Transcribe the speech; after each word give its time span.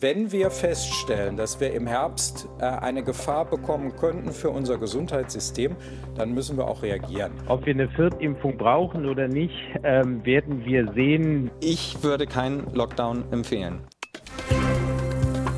Wenn 0.00 0.32
wir 0.32 0.50
feststellen, 0.50 1.36
dass 1.36 1.60
wir 1.60 1.74
im 1.74 1.86
Herbst 1.86 2.48
äh, 2.58 2.64
eine 2.64 3.02
Gefahr 3.02 3.44
bekommen 3.44 3.94
könnten 3.96 4.32
für 4.32 4.48
unser 4.48 4.78
Gesundheitssystem, 4.78 5.76
dann 6.14 6.32
müssen 6.32 6.56
wir 6.56 6.66
auch 6.66 6.82
reagieren. 6.82 7.32
Ob 7.48 7.66
wir 7.66 7.74
eine 7.74 7.90
Viertimpfung 7.90 8.56
brauchen 8.56 9.04
oder 9.04 9.28
nicht, 9.28 9.54
ähm, 9.84 10.24
werden 10.24 10.64
wir 10.64 10.90
sehen. 10.94 11.50
Ich 11.60 12.02
würde 12.02 12.26
keinen 12.26 12.72
Lockdown 12.72 13.30
empfehlen. 13.30 13.80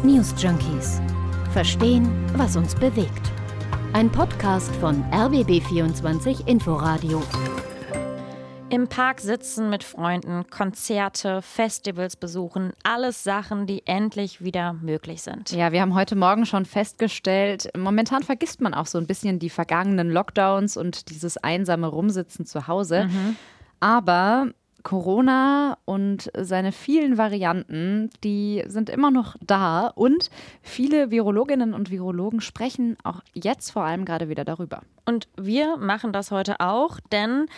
News 0.02 0.34
Junkies. 0.36 1.00
Verstehen, 1.52 2.08
was 2.36 2.56
uns 2.56 2.74
bewegt. 2.74 3.30
Ein 3.92 4.10
Podcast 4.10 4.74
von 4.76 5.04
RBB24 5.12 6.48
Inforadio. 6.48 7.22
Im 8.72 8.88
Park 8.88 9.20
sitzen 9.20 9.68
mit 9.68 9.84
Freunden, 9.84 10.48
Konzerte, 10.48 11.42
Festivals 11.42 12.16
besuchen, 12.16 12.72
alles 12.84 13.22
Sachen, 13.22 13.66
die 13.66 13.86
endlich 13.86 14.42
wieder 14.42 14.72
möglich 14.72 15.20
sind. 15.20 15.50
Ja, 15.50 15.72
wir 15.72 15.82
haben 15.82 15.94
heute 15.94 16.16
Morgen 16.16 16.46
schon 16.46 16.64
festgestellt, 16.64 17.68
momentan 17.76 18.22
vergisst 18.22 18.62
man 18.62 18.72
auch 18.72 18.86
so 18.86 18.96
ein 18.96 19.06
bisschen 19.06 19.38
die 19.38 19.50
vergangenen 19.50 20.08
Lockdowns 20.08 20.78
und 20.78 21.10
dieses 21.10 21.36
einsame 21.36 21.86
Rumsitzen 21.86 22.46
zu 22.46 22.66
Hause. 22.66 23.08
Mhm. 23.10 23.36
Aber 23.80 24.46
Corona 24.82 25.76
und 25.84 26.30
seine 26.34 26.72
vielen 26.72 27.18
Varianten, 27.18 28.08
die 28.24 28.64
sind 28.66 28.88
immer 28.88 29.10
noch 29.10 29.36
da 29.42 29.88
und 29.88 30.30
viele 30.62 31.10
Virologinnen 31.10 31.74
und 31.74 31.90
Virologen 31.90 32.40
sprechen 32.40 32.96
auch 33.04 33.20
jetzt 33.34 33.70
vor 33.70 33.84
allem 33.84 34.06
gerade 34.06 34.30
wieder 34.30 34.46
darüber. 34.46 34.80
Und 35.04 35.28
wir 35.36 35.76
machen 35.76 36.14
das 36.14 36.30
heute 36.30 36.60
auch, 36.60 37.00
denn 37.12 37.48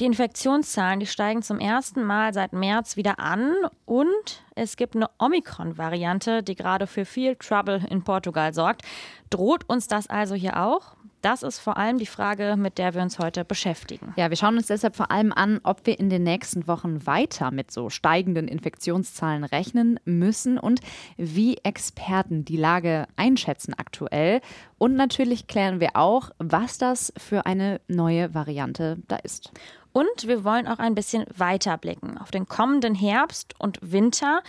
die 0.00 0.06
Infektionszahlen, 0.06 1.00
die 1.00 1.06
steigen 1.06 1.42
zum 1.42 1.58
ersten 1.58 2.04
Mal 2.04 2.32
seit 2.32 2.52
März 2.52 2.96
wieder 2.96 3.18
an 3.18 3.54
und 3.84 4.42
es 4.54 4.76
gibt 4.76 4.94
eine 4.94 5.08
Omikron-Variante, 5.18 6.42
die 6.42 6.54
gerade 6.54 6.86
für 6.86 7.04
viel 7.04 7.36
Trouble 7.36 7.84
in 7.90 8.02
Portugal 8.02 8.54
sorgt. 8.54 8.82
Droht 9.30 9.68
uns 9.68 9.88
das 9.88 10.08
also 10.08 10.34
hier 10.34 10.62
auch? 10.62 10.96
Das 11.20 11.42
ist 11.42 11.58
vor 11.58 11.76
allem 11.76 11.98
die 11.98 12.06
Frage, 12.06 12.54
mit 12.56 12.78
der 12.78 12.94
wir 12.94 13.02
uns 13.02 13.18
heute 13.18 13.44
beschäftigen. 13.44 14.14
Ja, 14.16 14.30
wir 14.30 14.36
schauen 14.36 14.56
uns 14.56 14.68
deshalb 14.68 14.94
vor 14.94 15.10
allem 15.10 15.32
an, 15.32 15.60
ob 15.64 15.84
wir 15.84 15.98
in 15.98 16.10
den 16.10 16.22
nächsten 16.22 16.68
Wochen 16.68 17.06
weiter 17.06 17.50
mit 17.50 17.72
so 17.72 17.90
steigenden 17.90 18.46
Infektionszahlen 18.46 19.42
rechnen 19.42 19.98
müssen 20.04 20.58
und 20.58 20.80
wie 21.16 21.56
Experten 21.64 22.44
die 22.44 22.56
Lage 22.56 23.06
einschätzen 23.16 23.74
aktuell. 23.74 24.40
Und 24.78 24.94
natürlich 24.94 25.48
klären 25.48 25.80
wir 25.80 25.96
auch, 25.96 26.30
was 26.38 26.78
das 26.78 27.12
für 27.16 27.46
eine 27.46 27.80
neue 27.88 28.32
Variante 28.32 28.98
da 29.08 29.16
ist. 29.16 29.50
Und 29.98 30.28
wir 30.28 30.44
wollen 30.44 30.68
auch 30.68 30.78
ein 30.78 30.94
bisschen 30.94 31.24
weiterblicken 31.36 32.18
auf 32.18 32.30
den 32.30 32.46
kommenden 32.46 32.94
Herbst 32.94 33.56
und 33.58 33.80
Winter 33.82 34.44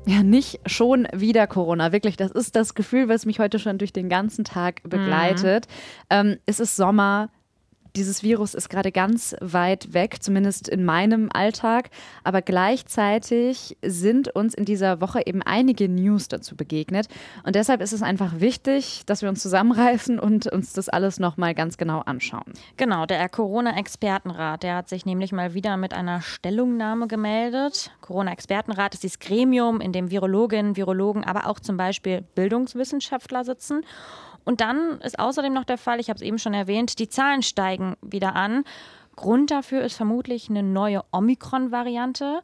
Ja, 0.06 0.22
nicht 0.22 0.60
schon 0.66 1.06
wieder 1.12 1.46
Corona. 1.46 1.92
Wirklich, 1.92 2.16
das 2.16 2.30
ist 2.30 2.56
das 2.56 2.74
Gefühl, 2.74 3.08
was 3.08 3.26
mich 3.26 3.38
heute 3.38 3.58
schon 3.58 3.78
durch 3.78 3.92
den 3.92 4.08
ganzen 4.08 4.44
Tag 4.44 4.82
begleitet. 4.82 5.66
Mhm. 5.68 6.06
Ähm, 6.10 6.38
es 6.46 6.58
ist 6.58 6.76
Sommer, 6.76 7.30
dieses 7.96 8.22
Virus 8.22 8.54
ist 8.54 8.68
gerade 8.68 8.92
ganz 8.92 9.34
weit 9.40 9.92
weg, 9.92 10.22
zumindest 10.22 10.68
in 10.68 10.84
meinem 10.84 11.28
Alltag. 11.32 11.90
Aber 12.24 12.42
gleichzeitig 12.42 13.76
sind 13.82 14.34
uns 14.34 14.54
in 14.54 14.64
dieser 14.64 15.00
Woche 15.00 15.22
eben 15.26 15.42
einige 15.42 15.88
News 15.88 16.28
dazu 16.28 16.56
begegnet. 16.56 17.08
Und 17.44 17.56
deshalb 17.56 17.80
ist 17.80 17.92
es 17.92 18.02
einfach 18.02 18.40
wichtig, 18.40 19.02
dass 19.06 19.22
wir 19.22 19.28
uns 19.28 19.42
zusammenreißen 19.42 20.18
und 20.18 20.46
uns 20.46 20.72
das 20.72 20.88
alles 20.88 21.18
nochmal 21.18 21.54
ganz 21.54 21.76
genau 21.76 22.00
anschauen. 22.00 22.52
Genau, 22.76 23.06
der 23.06 23.28
Corona-Expertenrat, 23.28 24.62
der 24.62 24.76
hat 24.76 24.88
sich 24.88 25.06
nämlich 25.06 25.32
mal 25.32 25.54
wieder 25.54 25.76
mit 25.76 25.94
einer 25.94 26.20
Stellungnahme 26.20 27.06
gemeldet. 27.06 27.90
Corona-Expertenrat 28.00 28.94
ist 28.94 29.02
dieses 29.02 29.18
Gremium, 29.18 29.80
in 29.80 29.92
dem 29.92 30.10
Virologinnen, 30.10 30.76
Virologen, 30.76 31.24
aber 31.24 31.46
auch 31.46 31.60
zum 31.60 31.76
Beispiel 31.76 32.22
Bildungswissenschaftler 32.34 33.44
sitzen. 33.44 33.84
Und 34.44 34.60
dann 34.60 35.00
ist 35.00 35.18
außerdem 35.18 35.52
noch 35.52 35.64
der 35.64 35.78
Fall, 35.78 36.00
ich 36.00 36.08
habe 36.08 36.16
es 36.16 36.22
eben 36.22 36.38
schon 36.38 36.54
erwähnt, 36.54 36.98
die 36.98 37.08
Zahlen 37.08 37.42
steigen 37.42 37.96
wieder 38.02 38.34
an. 38.36 38.64
Grund 39.16 39.50
dafür 39.50 39.82
ist 39.82 39.96
vermutlich 39.96 40.48
eine 40.48 40.62
neue 40.62 41.02
Omikron-Variante. 41.12 42.42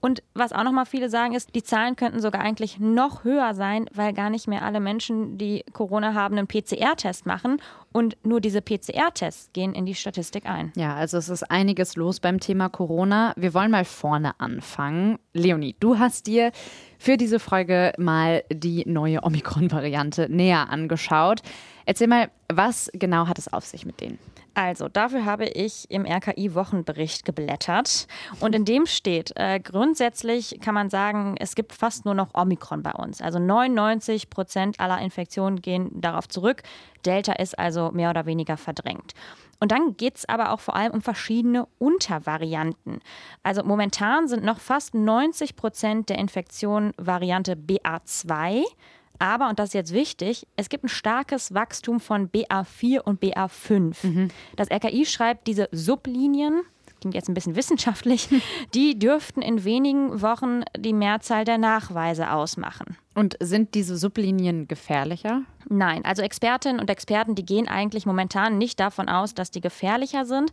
Und 0.00 0.22
was 0.34 0.52
auch 0.52 0.62
nochmal 0.62 0.86
viele 0.86 1.08
sagen, 1.08 1.34
ist, 1.34 1.54
die 1.54 1.62
Zahlen 1.62 1.96
könnten 1.96 2.20
sogar 2.20 2.40
eigentlich 2.40 2.78
noch 2.78 3.24
höher 3.24 3.54
sein, 3.54 3.86
weil 3.92 4.12
gar 4.12 4.30
nicht 4.30 4.46
mehr 4.46 4.62
alle 4.62 4.78
Menschen, 4.78 5.38
die 5.38 5.64
Corona 5.72 6.14
haben, 6.14 6.38
einen 6.38 6.46
PCR-Test 6.46 7.26
machen. 7.26 7.60
Und 7.92 8.16
nur 8.22 8.40
diese 8.40 8.62
PCR-Tests 8.62 9.52
gehen 9.52 9.74
in 9.74 9.86
die 9.86 9.94
Statistik 9.94 10.46
ein. 10.46 10.72
Ja, 10.76 10.94
also 10.94 11.16
es 11.16 11.28
ist 11.28 11.50
einiges 11.50 11.96
los 11.96 12.20
beim 12.20 12.38
Thema 12.38 12.68
Corona. 12.68 13.32
Wir 13.36 13.54
wollen 13.54 13.70
mal 13.70 13.84
vorne 13.84 14.38
anfangen. 14.38 15.18
Leonie, 15.32 15.74
du 15.80 15.98
hast 15.98 16.26
dir 16.26 16.52
für 16.98 17.16
diese 17.16 17.40
Folge 17.40 17.92
mal 17.98 18.44
die 18.52 18.84
neue 18.86 19.24
Omikron-Variante 19.24 20.28
näher 20.30 20.70
angeschaut. 20.70 21.40
Erzähl 21.86 22.06
mal, 22.06 22.30
was 22.52 22.90
genau 22.92 23.26
hat 23.26 23.38
es 23.38 23.52
auf 23.52 23.64
sich 23.64 23.84
mit 23.86 24.00
denen? 24.00 24.18
Also, 24.58 24.88
dafür 24.88 25.24
habe 25.24 25.44
ich 25.44 25.88
im 25.88 26.04
RKI-Wochenbericht 26.04 27.24
geblättert. 27.24 28.08
Und 28.40 28.56
in 28.56 28.64
dem 28.64 28.86
steht, 28.86 29.30
äh, 29.36 29.60
grundsätzlich 29.60 30.58
kann 30.60 30.74
man 30.74 30.90
sagen, 30.90 31.36
es 31.38 31.54
gibt 31.54 31.72
fast 31.72 32.04
nur 32.04 32.14
noch 32.14 32.34
Omikron 32.34 32.82
bei 32.82 32.90
uns. 32.90 33.22
Also 33.22 33.38
99 33.38 34.30
Prozent 34.30 34.80
aller 34.80 34.98
Infektionen 35.00 35.62
gehen 35.62 35.90
darauf 36.00 36.28
zurück. 36.28 36.64
Delta 37.06 37.34
ist 37.34 37.56
also 37.56 37.92
mehr 37.92 38.10
oder 38.10 38.26
weniger 38.26 38.56
verdrängt. 38.56 39.12
Und 39.60 39.70
dann 39.70 39.96
geht 39.96 40.16
es 40.16 40.28
aber 40.28 40.50
auch 40.50 40.58
vor 40.58 40.74
allem 40.74 40.90
um 40.90 41.02
verschiedene 41.02 41.68
Untervarianten. 41.78 42.98
Also 43.44 43.62
momentan 43.62 44.26
sind 44.26 44.42
noch 44.42 44.58
fast 44.58 44.92
90 44.92 45.54
Prozent 45.54 46.08
der 46.08 46.18
Infektionen 46.18 46.94
Variante 46.96 47.54
BA2. 47.54 48.64
Aber, 49.18 49.48
und 49.48 49.58
das 49.58 49.68
ist 49.68 49.74
jetzt 49.74 49.92
wichtig, 49.92 50.46
es 50.56 50.68
gibt 50.68 50.84
ein 50.84 50.88
starkes 50.88 51.54
Wachstum 51.54 52.00
von 52.00 52.30
BA4 52.30 53.00
und 53.00 53.22
BA5. 53.22 54.06
Mhm. 54.06 54.28
Das 54.56 54.70
RKI 54.70 55.06
schreibt, 55.06 55.46
diese 55.46 55.68
Sublinien, 55.72 56.62
klingt 57.00 57.14
jetzt 57.14 57.28
ein 57.28 57.34
bisschen 57.34 57.56
wissenschaftlich, 57.56 58.28
die 58.74 58.98
dürften 58.98 59.42
in 59.42 59.64
wenigen 59.64 60.22
Wochen 60.22 60.62
die 60.76 60.92
Mehrzahl 60.92 61.44
der 61.44 61.58
Nachweise 61.58 62.30
ausmachen. 62.32 62.96
Und 63.14 63.36
sind 63.40 63.74
diese 63.74 63.96
Sublinien 63.96 64.68
gefährlicher? 64.68 65.42
Nein, 65.68 66.04
also 66.04 66.22
Expertinnen 66.22 66.80
und 66.80 66.88
Experten, 66.88 67.34
die 67.34 67.44
gehen 67.44 67.68
eigentlich 67.68 68.06
momentan 68.06 68.58
nicht 68.58 68.78
davon 68.78 69.08
aus, 69.08 69.34
dass 69.34 69.50
die 69.50 69.60
gefährlicher 69.60 70.24
sind. 70.24 70.52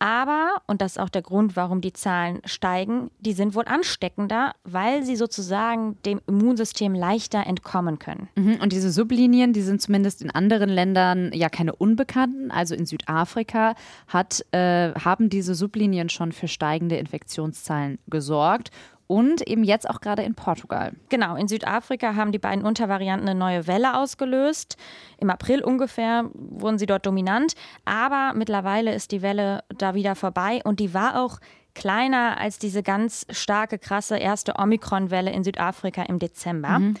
Aber, 0.00 0.62
und 0.66 0.80
das 0.80 0.92
ist 0.92 0.98
auch 0.98 1.10
der 1.10 1.20
Grund, 1.20 1.56
warum 1.56 1.82
die 1.82 1.92
Zahlen 1.92 2.40
steigen, 2.46 3.10
die 3.20 3.34
sind 3.34 3.54
wohl 3.54 3.66
ansteckender, 3.66 4.54
weil 4.64 5.04
sie 5.04 5.14
sozusagen 5.14 5.98
dem 6.06 6.22
Immunsystem 6.26 6.94
leichter 6.94 7.46
entkommen 7.46 7.98
können. 7.98 8.30
Mhm, 8.34 8.60
und 8.62 8.72
diese 8.72 8.90
Sublinien, 8.90 9.52
die 9.52 9.60
sind 9.60 9.82
zumindest 9.82 10.22
in 10.22 10.30
anderen 10.30 10.70
Ländern 10.70 11.30
ja 11.34 11.50
keine 11.50 11.74
Unbekannten. 11.74 12.50
Also 12.50 12.74
in 12.74 12.86
Südafrika 12.86 13.74
hat, 14.08 14.42
äh, 14.52 14.92
haben 14.94 15.28
diese 15.28 15.54
Sublinien 15.54 16.08
schon 16.08 16.32
für 16.32 16.48
steigende 16.48 16.96
Infektionszahlen 16.96 17.98
gesorgt 18.08 18.70
und 19.10 19.44
eben 19.48 19.64
jetzt 19.64 19.90
auch 19.90 20.00
gerade 20.00 20.22
in 20.22 20.36
Portugal. 20.36 20.92
Genau, 21.08 21.34
in 21.34 21.48
Südafrika 21.48 22.14
haben 22.14 22.30
die 22.30 22.38
beiden 22.38 22.64
Untervarianten 22.64 23.28
eine 23.28 23.36
neue 23.36 23.66
Welle 23.66 23.96
ausgelöst. 23.96 24.76
Im 25.18 25.30
April 25.30 25.64
ungefähr 25.64 26.30
wurden 26.32 26.78
sie 26.78 26.86
dort 26.86 27.06
dominant, 27.06 27.54
aber 27.84 28.34
mittlerweile 28.36 28.94
ist 28.94 29.10
die 29.10 29.20
Welle 29.20 29.64
da 29.76 29.96
wieder 29.96 30.14
vorbei 30.14 30.60
und 30.62 30.78
die 30.78 30.94
war 30.94 31.20
auch 31.20 31.40
kleiner 31.74 32.38
als 32.38 32.60
diese 32.60 32.84
ganz 32.84 33.26
starke, 33.30 33.80
krasse 33.80 34.16
erste 34.16 34.54
Omikron-Welle 34.56 35.32
in 35.32 35.42
Südafrika 35.42 36.02
im 36.02 36.20
Dezember. 36.20 36.78
Mhm. 36.78 36.94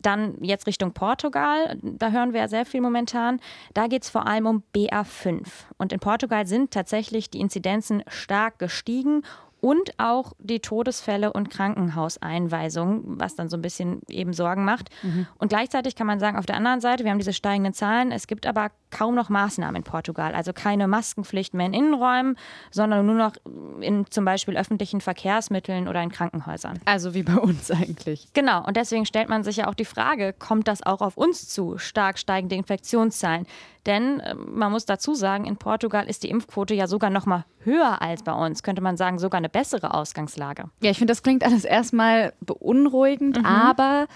Dann 0.00 0.34
jetzt 0.42 0.66
Richtung 0.66 0.92
Portugal, 0.92 1.78
da 1.82 2.10
hören 2.10 2.34
wir 2.34 2.40
ja 2.40 2.48
sehr 2.48 2.66
viel 2.66 2.82
momentan. 2.82 3.40
Da 3.72 3.86
geht 3.86 4.02
es 4.02 4.10
vor 4.10 4.26
allem 4.26 4.46
um 4.46 4.62
BA5. 4.76 5.44
Und 5.78 5.94
in 5.94 5.98
Portugal 5.98 6.46
sind 6.46 6.72
tatsächlich 6.72 7.30
die 7.30 7.40
Inzidenzen 7.40 8.04
stark 8.06 8.58
gestiegen 8.58 9.22
und 9.60 9.98
auch 9.98 10.32
die 10.38 10.60
Todesfälle 10.60 11.32
und 11.32 11.50
Krankenhauseinweisungen, 11.50 13.20
was 13.20 13.34
dann 13.34 13.48
so 13.48 13.56
ein 13.56 13.62
bisschen 13.62 14.00
eben 14.08 14.32
Sorgen 14.32 14.64
macht. 14.64 14.90
Mhm. 15.02 15.26
Und 15.38 15.48
gleichzeitig 15.48 15.96
kann 15.96 16.06
man 16.06 16.20
sagen, 16.20 16.38
auf 16.38 16.46
der 16.46 16.56
anderen 16.56 16.80
Seite, 16.80 17.04
wir 17.04 17.10
haben 17.10 17.18
diese 17.18 17.32
steigenden 17.32 17.74
Zahlen, 17.74 18.12
es 18.12 18.26
gibt 18.26 18.46
aber 18.46 18.70
kaum 18.90 19.14
noch 19.14 19.28
Maßnahmen 19.28 19.76
in 19.76 19.82
Portugal. 19.82 20.34
Also 20.34 20.52
keine 20.52 20.88
Maskenpflicht 20.88 21.54
mehr 21.54 21.66
in 21.66 21.74
Innenräumen, 21.74 22.36
sondern 22.70 23.06
nur 23.06 23.14
noch 23.14 23.32
in 23.80 24.06
zum 24.10 24.24
Beispiel 24.24 24.56
öffentlichen 24.56 25.00
Verkehrsmitteln 25.00 25.88
oder 25.88 26.02
in 26.02 26.10
Krankenhäusern. 26.10 26.80
Also 26.84 27.14
wie 27.14 27.22
bei 27.22 27.36
uns 27.36 27.70
eigentlich. 27.70 28.28
Genau, 28.34 28.64
und 28.64 28.76
deswegen 28.76 29.06
stellt 29.06 29.28
man 29.28 29.44
sich 29.44 29.58
ja 29.58 29.68
auch 29.68 29.74
die 29.74 29.84
Frage, 29.84 30.32
kommt 30.32 30.68
das 30.68 30.82
auch 30.82 31.00
auf 31.00 31.16
uns 31.16 31.48
zu, 31.48 31.78
stark 31.78 32.18
steigende 32.18 32.56
Infektionszahlen? 32.56 33.46
Denn 33.86 34.20
äh, 34.20 34.34
man 34.34 34.70
muss 34.72 34.84
dazu 34.84 35.14
sagen, 35.14 35.44
in 35.44 35.56
Portugal 35.56 36.06
ist 36.08 36.22
die 36.22 36.30
Impfquote 36.30 36.74
ja 36.74 36.86
sogar 36.86 37.10
noch 37.10 37.26
mal 37.26 37.44
höher 37.64 38.02
als 38.02 38.22
bei 38.22 38.32
uns, 38.32 38.62
könnte 38.62 38.82
man 38.82 38.96
sagen, 38.96 39.18
sogar 39.18 39.38
eine 39.38 39.48
bessere 39.48 39.94
Ausgangslage. 39.94 40.64
Ja, 40.82 40.90
ich 40.90 40.98
finde, 40.98 41.12
das 41.12 41.22
klingt 41.22 41.44
alles 41.44 41.64
erstmal 41.64 42.32
beunruhigend, 42.40 43.38
mhm. 43.38 43.46
aber 43.46 44.06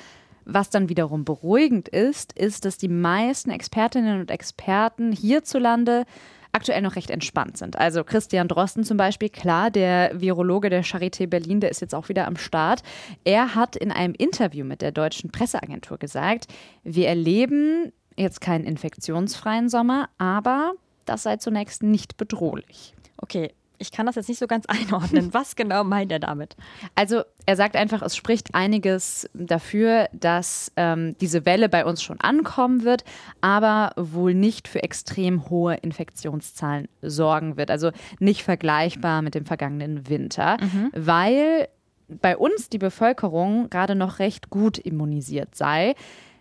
was 0.44 0.70
dann 0.70 0.88
wiederum 0.88 1.24
beruhigend 1.24 1.88
ist, 1.88 2.32
ist, 2.32 2.64
dass 2.64 2.78
die 2.78 2.88
meisten 2.88 3.50
Expertinnen 3.50 4.20
und 4.20 4.30
Experten 4.30 5.12
hierzulande 5.12 6.04
aktuell 6.52 6.82
noch 6.82 6.96
recht 6.96 7.10
entspannt 7.10 7.56
sind. 7.56 7.78
Also 7.78 8.04
Christian 8.04 8.46
Drosten 8.46 8.84
zum 8.84 8.98
Beispiel, 8.98 9.30
klar, 9.30 9.70
der 9.70 10.20
Virologe 10.20 10.68
der 10.68 10.84
Charité 10.84 11.26
Berlin, 11.26 11.60
der 11.60 11.70
ist 11.70 11.80
jetzt 11.80 11.94
auch 11.94 12.08
wieder 12.08 12.26
am 12.26 12.36
Start. 12.36 12.82
Er 13.24 13.54
hat 13.54 13.74
in 13.74 13.90
einem 13.90 14.14
Interview 14.14 14.64
mit 14.64 14.82
der 14.82 14.92
deutschen 14.92 15.30
Presseagentur 15.30 15.98
gesagt, 15.98 16.46
wir 16.84 17.08
erleben 17.08 17.92
jetzt 18.16 18.42
keinen 18.42 18.64
infektionsfreien 18.64 19.70
Sommer, 19.70 20.10
aber 20.18 20.74
das 21.06 21.22
sei 21.22 21.38
zunächst 21.38 21.82
nicht 21.82 22.18
bedrohlich. 22.18 22.94
Okay, 23.16 23.54
ich 23.82 23.92
kann 23.92 24.06
das 24.06 24.14
jetzt 24.14 24.28
nicht 24.28 24.38
so 24.38 24.46
ganz 24.46 24.64
einordnen. 24.68 25.34
Was 25.34 25.56
genau 25.56 25.84
meint 25.84 26.10
er 26.10 26.20
damit? 26.20 26.56
Also 26.94 27.22
er 27.44 27.56
sagt 27.56 27.76
einfach, 27.76 28.00
es 28.02 28.16
spricht 28.16 28.54
einiges 28.54 29.28
dafür, 29.34 30.08
dass 30.12 30.72
ähm, 30.76 31.16
diese 31.20 31.44
Welle 31.44 31.68
bei 31.68 31.84
uns 31.84 32.02
schon 32.02 32.20
ankommen 32.20 32.84
wird, 32.84 33.04
aber 33.40 33.92
wohl 33.96 34.34
nicht 34.34 34.68
für 34.68 34.82
extrem 34.82 35.50
hohe 35.50 35.74
Infektionszahlen 35.74 36.88
sorgen 37.02 37.56
wird. 37.56 37.70
Also 37.70 37.90
nicht 38.18 38.42
vergleichbar 38.44 39.22
mit 39.22 39.34
dem 39.34 39.44
vergangenen 39.44 40.08
Winter, 40.08 40.56
mhm. 40.60 40.90
weil 40.94 41.68
bei 42.08 42.36
uns 42.36 42.68
die 42.68 42.78
Bevölkerung 42.78 43.70
gerade 43.70 43.94
noch 43.94 44.18
recht 44.18 44.50
gut 44.50 44.78
immunisiert 44.78 45.54
sei. 45.54 45.94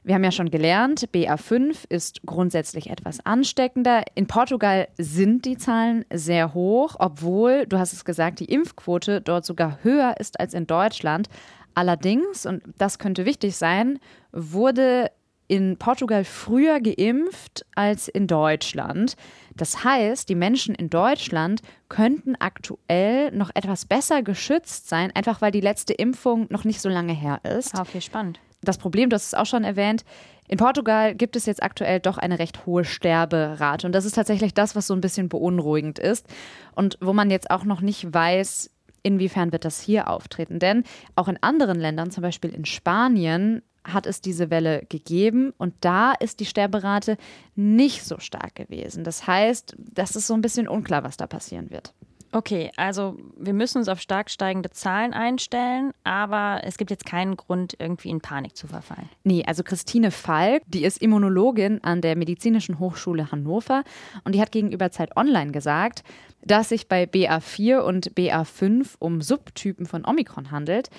Wir 0.03 0.15
haben 0.15 0.23
ja 0.23 0.31
schon 0.31 0.49
gelernt, 0.49 1.09
BA5 1.13 1.85
ist 1.89 2.21
grundsätzlich 2.25 2.89
etwas 2.89 3.23
ansteckender. 3.23 4.03
In 4.15 4.25
Portugal 4.25 4.87
sind 4.97 5.45
die 5.45 5.57
Zahlen 5.57 6.05
sehr 6.11 6.55
hoch, 6.55 6.95
obwohl, 6.97 7.67
du 7.67 7.77
hast 7.77 7.93
es 7.93 8.03
gesagt, 8.03 8.39
die 8.39 8.45
Impfquote 8.45 9.21
dort 9.21 9.45
sogar 9.45 9.77
höher 9.83 10.15
ist 10.19 10.39
als 10.39 10.55
in 10.55 10.65
Deutschland. 10.65 11.29
Allerdings, 11.75 12.47
und 12.47 12.63
das 12.79 12.97
könnte 12.97 13.25
wichtig 13.25 13.55
sein, 13.55 13.99
wurde 14.31 15.11
in 15.47 15.77
Portugal 15.77 16.23
früher 16.23 16.79
geimpft 16.79 17.65
als 17.75 18.07
in 18.07 18.25
Deutschland. 18.25 19.15
Das 19.55 19.83
heißt, 19.83 20.29
die 20.29 20.35
Menschen 20.35 20.73
in 20.73 20.89
Deutschland 20.89 21.61
könnten 21.89 22.35
aktuell 22.39 23.31
noch 23.31 23.51
etwas 23.53 23.85
besser 23.85 24.23
geschützt 24.23 24.89
sein, 24.89 25.11
einfach 25.13 25.41
weil 25.41 25.51
die 25.51 25.61
letzte 25.61 25.93
Impfung 25.93 26.47
noch 26.49 26.63
nicht 26.63 26.81
so 26.81 26.89
lange 26.89 27.13
her 27.13 27.41
ist. 27.43 27.77
Okay, 27.77 28.01
spannend 28.01 28.39
das 28.61 28.77
Problem, 28.77 29.09
du 29.09 29.15
hast 29.15 29.27
es 29.27 29.33
auch 29.33 29.45
schon 29.45 29.63
erwähnt, 29.63 30.03
in 30.47 30.57
Portugal 30.57 31.15
gibt 31.15 31.35
es 31.35 31.45
jetzt 31.45 31.63
aktuell 31.63 31.99
doch 31.99 32.17
eine 32.17 32.37
recht 32.37 32.65
hohe 32.65 32.83
Sterberate. 32.83 33.87
Und 33.87 33.93
das 33.93 34.05
ist 34.05 34.15
tatsächlich 34.15 34.53
das, 34.53 34.75
was 34.75 34.87
so 34.87 34.93
ein 34.93 35.01
bisschen 35.01 35.29
beunruhigend 35.29 35.97
ist. 35.97 36.27
Und 36.75 36.97
wo 36.99 37.13
man 37.13 37.31
jetzt 37.31 37.49
auch 37.49 37.63
noch 37.63 37.79
nicht 37.79 38.13
weiß, 38.13 38.69
inwiefern 39.01 39.51
wird 39.51 39.65
das 39.65 39.79
hier 39.79 40.09
auftreten. 40.09 40.59
Denn 40.59 40.83
auch 41.15 41.27
in 41.27 41.41
anderen 41.41 41.79
Ländern, 41.79 42.11
zum 42.11 42.21
Beispiel 42.21 42.53
in 42.53 42.65
Spanien, 42.65 43.61
hat 43.83 44.05
es 44.05 44.21
diese 44.21 44.49
Welle 44.49 44.85
gegeben 44.89 45.53
und 45.57 45.73
da 45.81 46.11
ist 46.11 46.39
die 46.39 46.45
Sterberate 46.45 47.17
nicht 47.55 48.03
so 48.03 48.19
stark 48.19 48.53
gewesen. 48.55 49.03
Das 49.03 49.25
heißt, 49.25 49.75
das 49.77 50.15
ist 50.15 50.27
so 50.27 50.35
ein 50.35 50.41
bisschen 50.41 50.67
unklar, 50.67 51.03
was 51.03 51.17
da 51.17 51.25
passieren 51.25 51.71
wird. 51.71 51.93
Okay, 52.33 52.71
also 52.77 53.17
wir 53.37 53.53
müssen 53.53 53.79
uns 53.79 53.89
auf 53.89 53.99
stark 53.99 54.29
steigende 54.29 54.69
Zahlen 54.69 55.13
einstellen, 55.13 55.91
aber 56.05 56.61
es 56.63 56.77
gibt 56.77 56.89
jetzt 56.89 57.05
keinen 57.05 57.35
Grund, 57.35 57.75
irgendwie 57.77 58.09
in 58.09 58.21
Panik 58.21 58.55
zu 58.55 58.67
verfallen. 58.67 59.09
Nee, 59.23 59.43
also 59.45 59.63
Christine 59.63 60.11
Falk, 60.11 60.63
die 60.67 60.85
ist 60.85 61.01
Immunologin 61.01 61.83
an 61.83 61.99
der 62.01 62.15
Medizinischen 62.15 62.79
Hochschule 62.79 63.31
Hannover 63.31 63.83
und 64.23 64.33
die 64.33 64.41
hat 64.41 64.51
gegenüber 64.51 64.91
Zeit 64.91 65.17
Online 65.17 65.51
gesagt, 65.51 66.03
dass 66.43 66.69
sich 66.69 66.87
bei 66.87 67.03
BA4 67.03 67.79
und 67.79 68.13
BA5 68.13 68.95
um 68.99 69.21
Subtypen 69.21 69.85
von 69.85 70.05
Omikron 70.05 70.51
handelt 70.51 70.89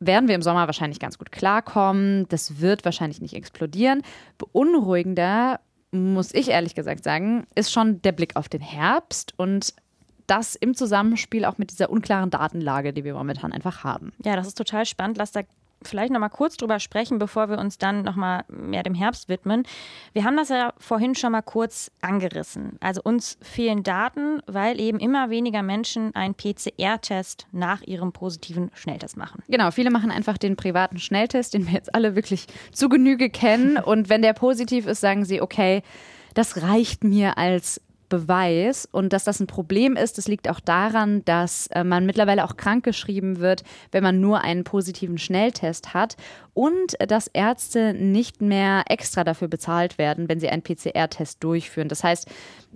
werden 0.00 0.28
wir 0.28 0.36
im 0.36 0.42
Sommer 0.42 0.66
wahrscheinlich 0.66 1.00
ganz 1.00 1.18
gut 1.18 1.32
klarkommen. 1.32 2.26
Das 2.28 2.60
wird 2.60 2.84
wahrscheinlich 2.84 3.20
nicht 3.20 3.34
explodieren. 3.34 4.02
Beunruhigender, 4.38 5.58
muss 5.90 6.32
ich 6.34 6.50
ehrlich 6.50 6.74
gesagt 6.74 7.02
sagen, 7.02 7.46
ist 7.56 7.72
schon 7.72 8.00
der 8.02 8.12
Blick 8.12 8.36
auf 8.36 8.48
den 8.48 8.60
Herbst 8.60 9.34
und 9.36 9.74
das 10.28 10.54
im 10.54 10.74
Zusammenspiel 10.74 11.44
auch 11.44 11.58
mit 11.58 11.70
dieser 11.70 11.90
unklaren 11.90 12.30
Datenlage, 12.30 12.92
die 12.92 13.04
wir 13.04 13.14
momentan 13.14 13.52
einfach 13.52 13.82
haben. 13.82 14.12
Ja, 14.24 14.36
das 14.36 14.46
ist 14.46 14.58
total 14.58 14.86
spannend. 14.86 15.18
Lass 15.18 15.32
da 15.32 15.42
vielleicht 15.82 16.12
noch 16.12 16.20
mal 16.20 16.28
kurz 16.28 16.56
drüber 16.56 16.80
sprechen, 16.80 17.18
bevor 17.18 17.48
wir 17.48 17.58
uns 17.58 17.78
dann 17.78 18.02
noch 18.02 18.16
mal 18.16 18.44
mehr 18.48 18.82
dem 18.82 18.94
Herbst 18.94 19.28
widmen. 19.28 19.64
Wir 20.12 20.24
haben 20.24 20.36
das 20.36 20.48
ja 20.48 20.72
vorhin 20.78 21.14
schon 21.14 21.32
mal 21.32 21.42
kurz 21.42 21.90
angerissen. 22.00 22.76
Also 22.80 23.00
uns 23.02 23.38
fehlen 23.40 23.82
Daten, 23.82 24.42
weil 24.46 24.80
eben 24.80 24.98
immer 24.98 25.30
weniger 25.30 25.62
Menschen 25.62 26.14
einen 26.14 26.34
PCR-Test 26.34 27.46
nach 27.52 27.82
ihrem 27.82 28.12
positiven 28.12 28.70
Schnelltest 28.74 29.16
machen. 29.16 29.42
Genau, 29.48 29.70
viele 29.70 29.90
machen 29.90 30.10
einfach 30.10 30.38
den 30.38 30.56
privaten 30.56 30.98
Schnelltest, 30.98 31.54
den 31.54 31.66
wir 31.66 31.74
jetzt 31.74 31.94
alle 31.94 32.14
wirklich 32.16 32.46
zu 32.72 32.88
Genüge 32.88 33.30
kennen. 33.30 33.78
Und 33.78 34.08
wenn 34.08 34.22
der 34.22 34.32
positiv 34.32 34.86
ist, 34.86 35.00
sagen 35.00 35.24
sie, 35.24 35.40
okay, 35.40 35.82
das 36.34 36.62
reicht 36.62 37.04
mir 37.04 37.38
als 37.38 37.80
Beweis. 38.08 38.88
Und 38.90 39.12
dass 39.12 39.24
das 39.24 39.40
ein 39.40 39.46
Problem 39.46 39.96
ist, 39.96 40.18
das 40.18 40.28
liegt 40.28 40.48
auch 40.48 40.60
daran, 40.60 41.24
dass 41.24 41.68
äh, 41.68 41.84
man 41.84 42.06
mittlerweile 42.06 42.44
auch 42.44 42.56
krankgeschrieben 42.56 43.38
wird, 43.38 43.64
wenn 43.92 44.02
man 44.02 44.20
nur 44.20 44.40
einen 44.40 44.64
positiven 44.64 45.18
Schnelltest 45.18 45.94
hat 45.94 46.16
und 46.54 46.96
dass 47.06 47.28
Ärzte 47.28 47.94
nicht 47.94 48.42
mehr 48.42 48.82
extra 48.88 49.22
dafür 49.22 49.46
bezahlt 49.46 49.96
werden, 49.96 50.28
wenn 50.28 50.40
sie 50.40 50.48
einen 50.48 50.62
PCR-Test 50.62 51.44
durchführen. 51.44 51.88
Das 51.88 52.02
heißt, 52.02 52.26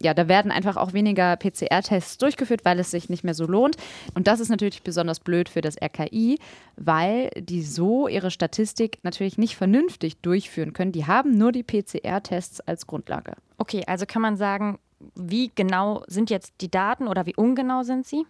ja, 0.01 0.15
da 0.15 0.29
werden 0.29 0.53
einfach 0.53 0.77
auch 0.77 0.93
weniger 0.93 1.37
PCR-Tests 1.37 2.19
durchgeführt, 2.19 2.65
weil 2.65 2.79
es 2.79 2.93
sich 2.93 3.09
nicht 3.09 3.25
mehr 3.25 3.35
so 3.35 3.45
lohnt. 3.45 3.77
Und 4.15 4.29
das 4.29 4.39
ist 4.39 4.51
natürlich 4.51 4.85
besonders 4.85 5.19
blöd 5.19 5.49
für 5.49 5.63
das 5.63 5.77
RKI, 5.83 6.39
weil 6.77 7.31
die 7.37 7.63
so 7.63 8.07
ihre 8.07 8.31
Statistik 8.31 8.99
natürlich 9.03 9.37
nicht 9.37 9.57
vernünftig 9.57 10.19
durchführen 10.19 10.73
können. 10.73 10.93
Die 10.93 11.07
haben 11.07 11.37
nur 11.37 11.51
die 11.51 11.65
PCR-Tests 11.65 12.61
als 12.61 12.87
Grundlage. 12.87 13.35
Okay, 13.59 13.83
also 13.87 14.07
kann 14.07 14.23
man 14.23 14.37
sagen, 14.37 14.79
wie 15.15 15.51
genau 15.55 16.03
sind 16.07 16.31
jetzt 16.31 16.53
die 16.61 16.71
Daten 16.71 17.09
oder 17.09 17.27
wie 17.27 17.35
ungenau 17.37 17.83
sind 17.83 18.07
sie? 18.07 18.27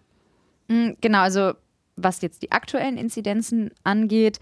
Mm, 0.67 0.91
genau, 1.01 1.19
also 1.19 1.53
was 1.95 2.21
jetzt 2.21 2.41
die 2.41 2.51
aktuellen 2.51 2.97
Inzidenzen 2.97 3.71
angeht, 3.83 4.39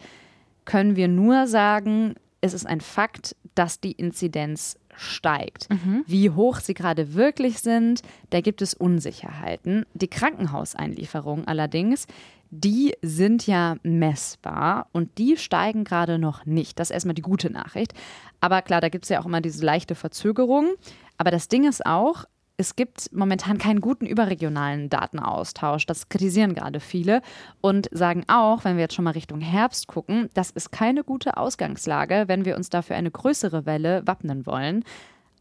können 0.66 0.96
wir 0.96 1.08
nur 1.08 1.48
sagen, 1.48 2.16
es 2.40 2.54
ist 2.54 2.66
ein 2.66 2.82
Fakt, 2.82 3.36
dass 3.56 3.80
die 3.80 3.92
Inzidenz 3.92 4.78
steigt. 4.96 5.70
Mhm. 5.70 6.04
Wie 6.08 6.30
hoch 6.30 6.60
sie 6.60 6.74
gerade 6.74 7.14
wirklich 7.14 7.60
sind, 7.60 8.02
da 8.30 8.42
gibt 8.42 8.62
es 8.62 8.74
Unsicherheiten. 8.74 9.86
Die 9.94 10.08
Krankenhauseinlieferungen 10.08 11.48
allerdings, 11.48 12.08
die 12.50 12.94
sind 13.02 13.48
ja 13.48 13.78
messbar 13.84 14.88
und 14.92 15.18
die 15.18 15.38
steigen 15.38 15.86
gerade 15.86 16.20
noch 16.20 16.46
nicht. 16.46 16.80
Das 16.80 16.90
ist 16.90 16.94
erstmal 16.94 17.16
die 17.16 17.22
gute 17.22 17.50
Nachricht. 17.50 17.94
Aber 18.42 18.62
klar, 18.62 18.82
da 18.82 18.90
gibt 18.90 19.06
es 19.06 19.10
ja 19.10 19.22
auch 19.22 19.26
immer 19.26 19.40
diese 19.42 19.66
leichte 19.66 19.96
Verzögerung. 19.96 20.74
Aber 21.22 21.30
das 21.30 21.48
Ding 21.48 21.70
ist 21.70 21.86
auch, 21.86 22.26
es 22.58 22.76
gibt 22.76 23.14
momentan 23.14 23.60
keinen 23.60 23.80
guten 23.80 24.08
überregionalen 24.08 24.90
Datenaustausch. 24.90 25.86
Das 25.86 26.10
kritisieren 26.10 26.56
gerade 26.56 26.80
viele 26.80 27.22
und 27.62 27.88
sagen 27.92 28.24
auch, 28.28 28.66
wenn 28.66 28.76
wir 28.76 28.82
jetzt 28.82 28.96
schon 28.96 29.06
mal 29.06 29.12
Richtung 29.12 29.40
Herbst 29.40 29.86
gucken, 29.86 30.32
das 30.34 30.50
ist 30.50 30.72
keine 30.72 31.04
gute 31.04 31.38
Ausgangslage, 31.38 32.24
wenn 32.26 32.44
wir 32.44 32.56
uns 32.56 32.72
dafür 32.72 32.96
eine 32.96 33.12
größere 33.12 33.68
Welle 33.68 34.02
wappnen 34.08 34.48
wollen. 34.48 34.84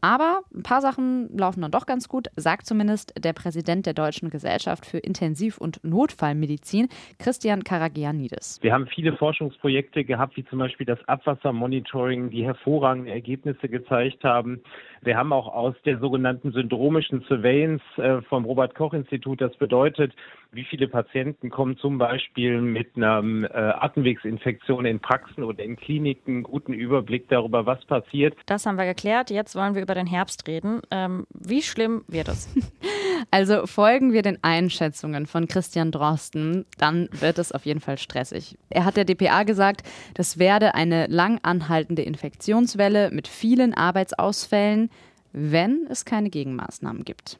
Aber 0.01 0.41
ein 0.53 0.63
paar 0.63 0.81
Sachen 0.81 1.35
laufen 1.37 1.61
dann 1.61 1.69
doch 1.69 1.85
ganz 1.85 2.09
gut, 2.09 2.27
sagt 2.35 2.65
zumindest 2.65 3.13
der 3.23 3.33
Präsident 3.33 3.85
der 3.85 3.93
Deutschen 3.93 4.31
Gesellschaft 4.31 4.85
für 4.85 4.97
Intensiv- 4.97 5.59
und 5.59 5.83
Notfallmedizin, 5.83 6.89
Christian 7.19 7.63
Karagianidis. 7.63 8.57
Wir 8.61 8.73
haben 8.73 8.87
viele 8.87 9.15
Forschungsprojekte 9.15 10.03
gehabt, 10.03 10.35
wie 10.37 10.45
zum 10.45 10.57
Beispiel 10.57 10.87
das 10.87 10.99
Abwassermonitoring, 11.07 12.31
die 12.31 12.43
hervorragende 12.43 13.11
Ergebnisse 13.11 13.69
gezeigt 13.69 14.23
haben. 14.23 14.61
Wir 15.03 15.17
haben 15.17 15.33
auch 15.33 15.47
aus 15.47 15.75
der 15.83 15.97
sogenannten 15.97 16.51
syndromischen 16.51 17.21
Surveillance 17.27 17.83
äh, 17.97 18.21
vom 18.23 18.45
Robert-Koch-Institut, 18.45 19.41
das 19.41 19.55
bedeutet, 19.57 20.13
wie 20.51 20.63
viele 20.63 20.87
Patienten 20.87 21.49
kommen 21.49 21.77
zum 21.77 21.97
Beispiel 21.97 22.61
mit 22.61 22.95
einer 22.95 23.23
äh, 23.45 23.57
Atemwegsinfektion 23.57 24.85
in 24.85 24.99
Praxen 24.99 25.43
oder 25.43 25.63
in 25.63 25.75
Kliniken, 25.75 26.43
guten 26.43 26.73
Überblick 26.73 27.27
darüber, 27.29 27.65
was 27.65 27.83
passiert. 27.85 28.35
Das 28.45 28.65
haben 28.65 28.77
wir 28.77 28.85
geklärt. 28.85 29.31
Jetzt 29.31 29.55
wollen 29.55 29.73
wir 29.73 29.81
über 29.81 29.95
den 29.95 30.07
Herbst 30.07 30.47
reden. 30.47 30.81
Ähm, 30.91 31.25
wie 31.33 31.63
schlimm 31.63 32.03
wird 32.07 32.27
es? 32.27 32.53
Also 33.29 33.67
folgen 33.67 34.13
wir 34.13 34.21
den 34.21 34.43
Einschätzungen 34.43 35.27
von 35.27 35.47
Christian 35.47 35.91
Drosten, 35.91 36.65
dann 36.77 37.09
wird 37.11 37.37
es 37.37 37.51
auf 37.51 37.65
jeden 37.65 37.79
Fall 37.79 37.97
stressig. 37.97 38.57
Er 38.69 38.85
hat 38.85 38.97
der 38.97 39.05
DPA 39.05 39.43
gesagt, 39.43 39.83
das 40.15 40.39
werde 40.39 40.73
eine 40.73 41.07
lang 41.07 41.39
anhaltende 41.43 42.01
Infektionswelle 42.01 43.11
mit 43.11 43.27
vielen 43.27 43.73
Arbeitsausfällen, 43.73 44.89
wenn 45.33 45.85
es 45.89 46.05
keine 46.05 46.29
Gegenmaßnahmen 46.29 47.03
gibt. 47.03 47.37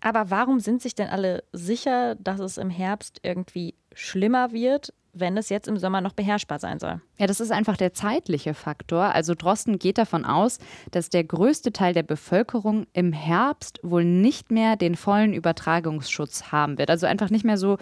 Aber 0.00 0.30
warum 0.30 0.60
sind 0.60 0.80
sich 0.80 0.94
denn 0.94 1.08
alle 1.08 1.42
sicher, 1.52 2.14
dass 2.16 2.38
es 2.38 2.56
im 2.56 2.70
Herbst 2.70 3.20
irgendwie 3.22 3.74
schlimmer 3.98 4.52
wird, 4.52 4.92
wenn 5.12 5.36
es 5.36 5.48
jetzt 5.48 5.66
im 5.66 5.76
Sommer 5.76 6.00
noch 6.00 6.12
beherrschbar 6.12 6.60
sein 6.60 6.78
soll? 6.78 7.00
Ja, 7.18 7.26
das 7.26 7.40
ist 7.40 7.50
einfach 7.50 7.76
der 7.76 7.92
zeitliche 7.92 8.54
Faktor. 8.54 9.14
Also 9.14 9.34
Drosten 9.34 9.78
geht 9.78 9.98
davon 9.98 10.24
aus, 10.24 10.58
dass 10.92 11.10
der 11.10 11.24
größte 11.24 11.72
Teil 11.72 11.94
der 11.94 12.04
Bevölkerung 12.04 12.86
im 12.92 13.12
Herbst 13.12 13.80
wohl 13.82 14.04
nicht 14.04 14.50
mehr 14.52 14.76
den 14.76 14.94
vollen 14.94 15.32
Übertragungsschutz 15.32 16.52
haben 16.52 16.78
wird. 16.78 16.90
Also 16.90 17.06
einfach 17.06 17.30
nicht 17.30 17.44
mehr 17.44 17.58
so 17.58 17.78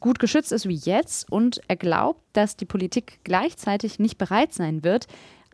gut 0.00 0.18
geschützt 0.18 0.52
ist 0.52 0.68
wie 0.68 0.76
jetzt. 0.76 1.30
Und 1.32 1.62
er 1.66 1.76
glaubt, 1.76 2.20
dass 2.34 2.56
die 2.56 2.66
Politik 2.66 3.20
gleichzeitig 3.24 3.98
nicht 3.98 4.18
bereit 4.18 4.52
sein 4.52 4.84
wird, 4.84 5.06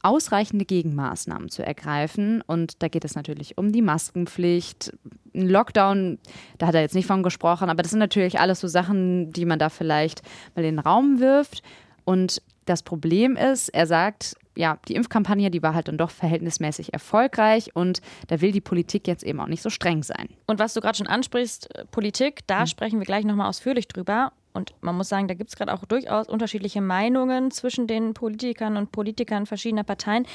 ausreichende 0.02 0.64
Gegenmaßnahmen 0.64 1.48
zu 1.48 1.64
ergreifen. 1.64 2.42
Und 2.46 2.82
da 2.82 2.88
geht 2.88 3.04
es 3.04 3.14
natürlich 3.14 3.58
um 3.58 3.72
die 3.72 3.82
Maskenpflicht. 3.82 4.92
Ein 5.34 5.48
Lockdown, 5.48 6.18
da 6.58 6.66
hat 6.66 6.74
er 6.74 6.80
jetzt 6.80 6.94
nicht 6.94 7.06
von 7.06 7.22
gesprochen, 7.22 7.70
aber 7.70 7.82
das 7.82 7.90
sind 7.90 8.00
natürlich 8.00 8.40
alles 8.40 8.60
so 8.60 8.68
Sachen, 8.68 9.32
die 9.32 9.44
man 9.44 9.58
da 9.58 9.68
vielleicht 9.68 10.22
mal 10.54 10.64
in 10.64 10.76
den 10.76 10.78
Raum 10.80 11.20
wirft. 11.20 11.62
Und 12.04 12.42
das 12.64 12.82
Problem 12.82 13.36
ist, 13.36 13.68
er 13.68 13.86
sagt, 13.86 14.34
ja, 14.56 14.78
die 14.88 14.94
Impfkampagne, 14.94 15.50
die 15.50 15.62
war 15.62 15.74
halt 15.74 15.88
dann 15.88 15.98
doch 15.98 16.10
verhältnismäßig 16.10 16.92
erfolgreich 16.92 17.74
und 17.74 18.00
da 18.28 18.40
will 18.40 18.52
die 18.52 18.60
Politik 18.60 19.06
jetzt 19.06 19.22
eben 19.22 19.40
auch 19.40 19.46
nicht 19.46 19.62
so 19.62 19.70
streng 19.70 20.02
sein. 20.02 20.28
Und 20.46 20.58
was 20.58 20.74
du 20.74 20.80
gerade 20.80 20.98
schon 20.98 21.06
ansprichst, 21.06 21.74
äh, 21.74 21.84
Politik, 21.86 22.40
da 22.46 22.60
hm. 22.60 22.66
sprechen 22.66 22.98
wir 22.98 23.06
gleich 23.06 23.24
nochmal 23.24 23.48
ausführlich 23.48 23.88
drüber. 23.88 24.32
Und 24.52 24.74
man 24.80 24.96
muss 24.96 25.08
sagen, 25.08 25.28
da 25.28 25.34
gibt 25.34 25.50
es 25.50 25.56
gerade 25.56 25.72
auch 25.72 25.84
durchaus 25.84 26.28
unterschiedliche 26.28 26.80
Meinungen 26.80 27.50
zwischen 27.50 27.86
den 27.86 28.14
Politikern 28.14 28.76
und 28.76 28.92
Politikern 28.92 29.46
verschiedener 29.46 29.84
Parteien. 29.84 30.26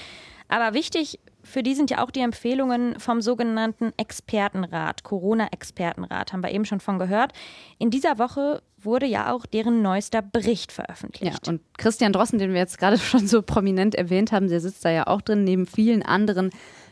Aber 0.48 0.74
wichtig 0.74 1.20
für 1.46 1.64
die 1.64 1.76
sind 1.76 1.92
ja 1.92 2.04
auch 2.04 2.12
die 2.12 2.22
Empfehlungen 2.22 3.00
vom 3.00 3.22
sogenannten 3.22 3.94
Expertenrat, 3.98 5.04
Corona-Expertenrat, 5.04 6.34
haben 6.34 6.44
wir 6.44 6.52
eben 6.52 6.66
schon 6.66 6.80
von 6.80 7.00
gehört. 7.00 7.34
In 7.78 7.92
dieser 7.92 8.18
Woche 8.18 8.62
wurde 8.82 9.06
ja 9.06 9.32
auch 9.32 9.46
deren 9.46 9.82
neuester 9.82 10.22
Bericht 10.22 10.72
veröffentlicht. 10.72 11.46
Ja, 11.46 11.52
und 11.52 11.62
Christian 11.78 12.14
Drossen, 12.14 12.40
den 12.40 12.52
wir 12.52 12.60
jetzt 12.60 12.78
gerade 12.78 12.98
schon 13.00 13.28
so 13.28 13.42
prominent 13.42 13.96
erwähnt 13.96 14.32
haben, 14.32 14.48
der 14.48 14.60
sitzt 14.60 14.84
da 14.84 14.90
ja 14.90 15.08
auch 15.08 15.22
drin, 15.22 15.44
neben 15.44 15.66
vielen 15.66 16.04
anderen 16.04 16.50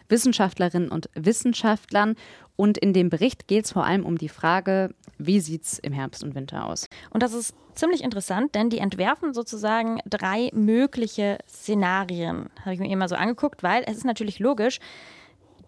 Wissenschaftlerinnen 0.09 0.89
und 0.89 1.09
Wissenschaftlern. 1.15 2.15
Und 2.55 2.77
in 2.77 2.93
dem 2.93 3.09
Bericht 3.09 3.47
geht 3.47 3.65
es 3.65 3.71
vor 3.71 3.85
allem 3.85 4.05
um 4.05 4.17
die 4.17 4.29
Frage, 4.29 4.93
wie 5.17 5.39
sieht 5.39 5.63
es 5.63 5.79
im 5.79 5.93
Herbst 5.93 6.23
und 6.23 6.35
Winter 6.35 6.65
aus? 6.65 6.87
Und 7.09 7.23
das 7.23 7.33
ist 7.33 7.55
ziemlich 7.73 8.03
interessant, 8.03 8.53
denn 8.55 8.69
die 8.69 8.77
entwerfen 8.77 9.33
sozusagen 9.33 9.99
drei 10.05 10.49
mögliche 10.53 11.39
Szenarien. 11.47 12.49
Habe 12.61 12.73
ich 12.73 12.79
mir 12.79 12.91
immer 12.91 13.07
so 13.07 13.15
angeguckt, 13.15 13.63
weil 13.63 13.83
es 13.87 13.97
ist 13.97 14.05
natürlich 14.05 14.39
logisch, 14.39 14.79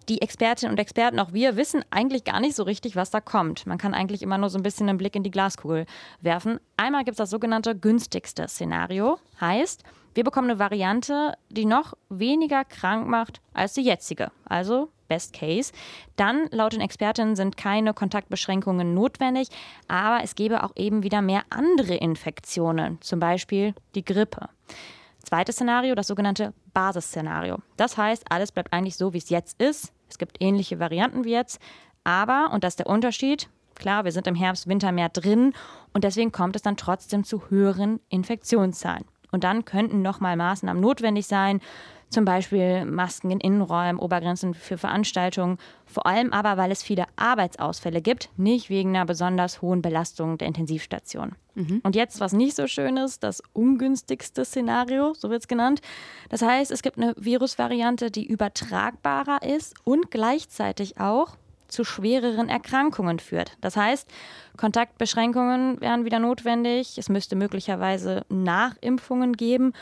die 0.10 0.22
Expertinnen 0.22 0.72
und 0.72 0.80
Experten, 0.80 1.20
auch 1.20 1.34
wir, 1.34 1.56
wissen 1.56 1.84
eigentlich 1.90 2.24
gar 2.24 2.40
nicht 2.40 2.56
so 2.56 2.64
richtig, 2.64 2.96
was 2.96 3.10
da 3.10 3.22
kommt. 3.22 3.66
Man 3.66 3.78
kann 3.78 3.94
eigentlich 3.94 4.22
immer 4.22 4.38
nur 4.38 4.50
so 4.50 4.60
ein 4.60 4.64
bisschen 4.64 4.88
einen 4.88 4.98
Blick 4.98 5.16
in 5.16 5.24
die 5.24 5.32
Glaskugel 5.32 5.86
werfen. 6.22 6.60
Einmal 6.78 7.04
gibt 7.04 7.14
es 7.14 7.18
das 7.18 7.30
sogenannte 7.30 7.76
günstigste 7.76 8.48
Szenario. 8.48 9.18
Heißt, 9.42 9.84
wir 10.16 10.24
bekommen 10.24 10.50
eine 10.50 10.60
Variante, 10.60 11.34
die 11.50 11.66
noch 11.66 11.94
weniger 12.10 12.64
krank 12.64 13.08
macht 13.08 13.42
als 13.54 13.74
die 13.74 13.82
jetzige. 13.82 14.32
Also 14.46 14.90
Best 15.08 15.34
Case. 15.34 15.72
Dann, 16.16 16.48
laut 16.52 16.74
den 16.74 16.82
Expertinnen, 16.82 17.36
sind 17.36 17.58
keine 17.58 17.94
Kontaktbeschränkungen 17.94 18.94
notwendig, 18.94 19.50
aber 19.88 20.24
es 20.24 20.36
gäbe 20.36 20.64
auch 20.64 20.72
eben 20.76 21.04
wieder 21.04 21.22
mehr 21.22 21.44
andere 21.50 21.96
Infektionen, 21.96 23.00
zum 23.02 23.20
Beispiel 23.20 23.76
die 23.94 24.06
Grippe. 24.06 24.50
Zweites 25.20 25.56
Szenario, 25.56 25.96
das 25.96 26.08
sogenannte 26.08 26.54
Basisszenario. 26.74 27.58
Das 27.78 27.98
heißt, 27.98 28.32
alles 28.32 28.52
bleibt 28.52 28.74
eigentlich 28.74 28.96
so, 28.96 29.14
wie 29.14 29.18
es 29.18 29.30
jetzt 29.30 29.62
ist. 29.62 29.92
Es 30.10 30.18
gibt 30.18 30.38
ähnliche 30.40 30.80
Varianten 30.80 31.24
wie 31.26 31.32
jetzt, 31.32 31.60
aber, 32.04 32.52
und 32.52 32.64
das 32.64 32.74
ist 32.74 32.80
der 32.80 32.88
Unterschied, 32.88 33.50
klar, 33.74 34.06
wir 34.06 34.12
sind 34.12 34.28
im 34.28 34.36
Herbst, 34.36 34.68
Winter 34.68 34.92
mehr 34.92 35.10
drin 35.10 35.54
und 35.94 36.04
deswegen 36.04 36.32
kommt 36.32 36.56
es 36.56 36.62
dann 36.62 36.78
trotzdem 36.78 37.24
zu 37.24 37.50
höheren 37.50 38.00
Infektionszahlen. 38.10 39.06
Und 39.36 39.44
dann 39.44 39.66
könnten 39.66 40.02
nochmal 40.02 40.38
Maßnahmen 40.38 40.82
notwendig 40.82 41.28
sein, 41.28 41.60
zum 42.10 42.24
Beispiel 42.24 42.86
Masken 42.86 43.30
in 43.30 43.42
Innenräumen, 43.42 44.00
Obergrenzen 44.00 44.54
für 44.54 44.78
Veranstaltungen, 44.78 45.58
vor 45.86 46.06
allem 46.06 46.32
aber, 46.32 46.56
weil 46.56 46.72
es 46.72 46.82
viele 46.82 47.04
Arbeitsausfälle 47.18 48.02
gibt, 48.02 48.30
nicht 48.38 48.70
wegen 48.70 48.96
einer 48.96 49.06
besonders 49.06 49.62
hohen 49.62 49.82
Belastung 49.82 50.38
der 50.38 50.48
Intensivstation. 50.48 51.36
Mhm. 51.56 51.82
Und 51.84 51.96
jetzt, 51.96 52.22
was 52.22 52.32
nicht 52.32 52.56
so 52.56 52.68
schön 52.68 52.96
ist, 52.96 53.24
das 53.24 53.44
ungünstigste 53.52 54.46
Szenario, 54.46 55.14
so 55.14 55.30
wird 55.30 55.42
es 55.42 55.50
genannt. 55.50 55.82
Das 56.30 56.42
heißt, 56.42 56.72
es 56.72 56.82
gibt 56.82 56.98
eine 56.98 57.14
Virusvariante, 57.18 58.10
die 58.10 58.26
übertragbarer 58.26 59.42
ist 59.44 59.76
und 59.84 60.10
gleichzeitig 60.10 61.00
auch 61.00 61.36
zu 61.76 61.84
schwereren 61.84 62.48
Erkrankungen 62.48 63.20
führt. 63.20 63.58
Das 63.62 63.76
heißt, 63.76 64.10
Kontaktbeschränkungen 64.58 65.82
wären 65.82 66.06
wieder 66.06 66.20
notwendig. 66.20 66.98
Es 66.98 67.10
müsste 67.10 67.36
möglicherweise 67.36 68.26
Nachimpfungen 68.30 69.34
geben 69.34 69.74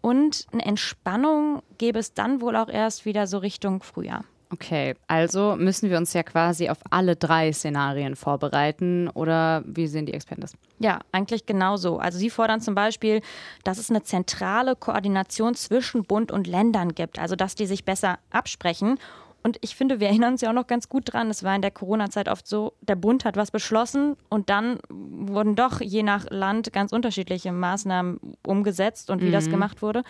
und 0.00 0.46
eine 0.52 0.64
Entspannung 0.64 1.62
gäbe 1.78 1.98
es 1.98 2.14
dann 2.14 2.40
wohl 2.40 2.56
auch 2.56 2.68
erst 2.68 3.04
wieder 3.04 3.26
so 3.26 3.38
Richtung 3.38 3.82
Frühjahr. 3.82 4.24
Okay, 4.52 4.94
also 5.06 5.56
müssen 5.56 5.88
wir 5.88 5.96
uns 5.96 6.12
ja 6.12 6.22
quasi 6.22 6.68
auf 6.68 6.76
alle 6.90 7.16
drei 7.16 7.50
Szenarien 7.54 8.16
vorbereiten 8.16 9.08
oder 9.08 9.62
wie 9.64 9.86
sehen 9.86 10.04
die 10.04 10.12
Experten 10.12 10.42
das? 10.42 10.52
Ja, 10.78 11.00
eigentlich 11.10 11.46
genau 11.46 11.78
so. 11.78 11.98
Also 11.98 12.18
sie 12.18 12.28
fordern 12.28 12.60
zum 12.60 12.74
Beispiel, 12.74 13.22
dass 13.64 13.78
es 13.78 13.88
eine 13.88 14.02
zentrale 14.02 14.76
Koordination 14.76 15.54
zwischen 15.54 16.02
Bund 16.02 16.30
und 16.30 16.46
Ländern 16.46 16.94
gibt, 16.94 17.18
also 17.18 17.34
dass 17.34 17.54
die 17.54 17.64
sich 17.64 17.86
besser 17.86 18.18
absprechen 18.30 18.98
und 19.42 19.58
ich 19.60 19.74
finde, 19.74 19.98
wir 19.98 20.08
erinnern 20.08 20.34
uns 20.34 20.40
ja 20.40 20.50
auch 20.50 20.54
noch 20.54 20.66
ganz 20.66 20.88
gut 20.88 21.12
dran, 21.12 21.28
es 21.28 21.42
war 21.42 21.54
in 21.54 21.62
der 21.62 21.70
Corona-Zeit 21.70 22.28
oft 22.28 22.46
so, 22.46 22.74
der 22.80 22.94
Bund 22.96 23.24
hat 23.24 23.36
was 23.36 23.50
beschlossen 23.50 24.16
und 24.28 24.50
dann 24.50 24.78
wurden 24.88 25.56
doch 25.56 25.80
je 25.80 26.02
nach 26.02 26.26
Land 26.30 26.72
ganz 26.72 26.92
unterschiedliche 26.92 27.52
Maßnahmen 27.52 28.20
umgesetzt 28.46 29.10
und 29.10 29.20
wie 29.20 29.28
mhm. 29.28 29.32
das 29.32 29.50
gemacht 29.50 29.82
wurde. 29.82 30.02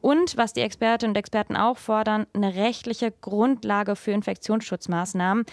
Und 0.00 0.36
was 0.36 0.52
die 0.52 0.60
Expertinnen 0.60 1.12
und 1.12 1.18
Experten 1.18 1.56
auch 1.56 1.78
fordern, 1.78 2.26
eine 2.34 2.54
rechtliche 2.54 3.10
Grundlage 3.10 3.96
für 3.96 4.12
Infektionsschutzmaßnahmen 4.12 5.46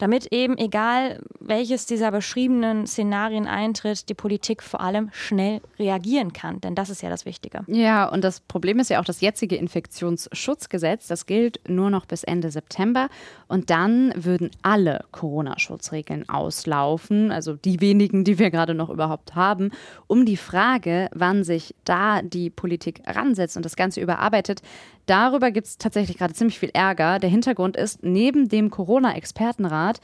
damit 0.00 0.26
eben, 0.32 0.56
egal 0.56 1.20
welches 1.40 1.86
dieser 1.86 2.10
beschriebenen 2.10 2.86
Szenarien 2.86 3.46
eintritt, 3.46 4.08
die 4.08 4.14
Politik 4.14 4.62
vor 4.62 4.80
allem 4.80 5.10
schnell 5.12 5.60
reagieren 5.78 6.32
kann. 6.32 6.60
Denn 6.60 6.74
das 6.74 6.90
ist 6.90 7.02
ja 7.02 7.10
das 7.10 7.26
Wichtige. 7.26 7.64
Ja, 7.66 8.08
und 8.08 8.24
das 8.24 8.40
Problem 8.40 8.78
ist 8.78 8.90
ja 8.90 9.00
auch 9.00 9.04
das 9.04 9.20
jetzige 9.20 9.56
Infektionsschutzgesetz. 9.56 11.06
Das 11.06 11.26
gilt 11.26 11.60
nur 11.68 11.90
noch 11.90 12.06
bis 12.06 12.24
Ende 12.24 12.50
September. 12.50 13.08
Und 13.48 13.70
dann 13.70 14.12
würden 14.16 14.50
alle 14.62 15.04
Corona-Schutzregeln 15.12 16.28
auslaufen, 16.28 17.30
also 17.30 17.54
die 17.54 17.80
wenigen, 17.80 18.24
die 18.24 18.38
wir 18.38 18.50
gerade 18.50 18.74
noch 18.74 18.90
überhaupt 18.90 19.34
haben. 19.34 19.70
Um 20.06 20.24
die 20.24 20.36
Frage, 20.36 21.08
wann 21.12 21.44
sich 21.44 21.74
da 21.84 22.22
die 22.22 22.50
Politik 22.50 23.02
ransetzt 23.06 23.56
und 23.56 23.64
das 23.64 23.76
Ganze 23.76 24.00
überarbeitet, 24.00 24.62
Darüber 25.10 25.50
gibt 25.50 25.66
es 25.66 25.76
tatsächlich 25.76 26.18
gerade 26.18 26.34
ziemlich 26.34 26.60
viel 26.60 26.70
Ärger. 26.72 27.18
Der 27.18 27.28
Hintergrund 27.28 27.76
ist, 27.76 28.04
neben 28.04 28.48
dem 28.48 28.70
Corona-Expertenrat 28.70 30.00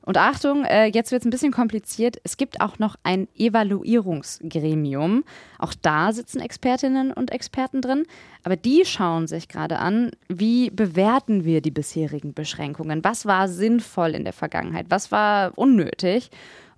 und 0.00 0.16
Achtung, 0.16 0.64
äh, 0.64 0.86
jetzt 0.86 1.12
wird 1.12 1.20
es 1.20 1.26
ein 1.26 1.30
bisschen 1.30 1.52
kompliziert. 1.52 2.16
Es 2.24 2.38
gibt 2.38 2.62
auch 2.62 2.78
noch 2.78 2.96
ein 3.02 3.28
Evaluierungsgremium. 3.36 5.24
Auch 5.58 5.74
da 5.74 6.10
sitzen 6.10 6.40
Expertinnen 6.40 7.12
und 7.12 7.32
Experten 7.32 7.82
drin. 7.82 8.06
Aber 8.44 8.56
die 8.56 8.86
schauen 8.86 9.26
sich 9.26 9.48
gerade 9.48 9.78
an, 9.78 10.12
wie 10.28 10.70
bewerten 10.70 11.44
wir 11.44 11.60
die 11.60 11.70
bisherigen 11.70 12.32
Beschränkungen? 12.32 13.04
Was 13.04 13.26
war 13.26 13.48
sinnvoll 13.48 14.14
in 14.14 14.24
der 14.24 14.32
Vergangenheit? 14.32 14.86
Was 14.88 15.12
war 15.12 15.52
unnötig? 15.56 16.30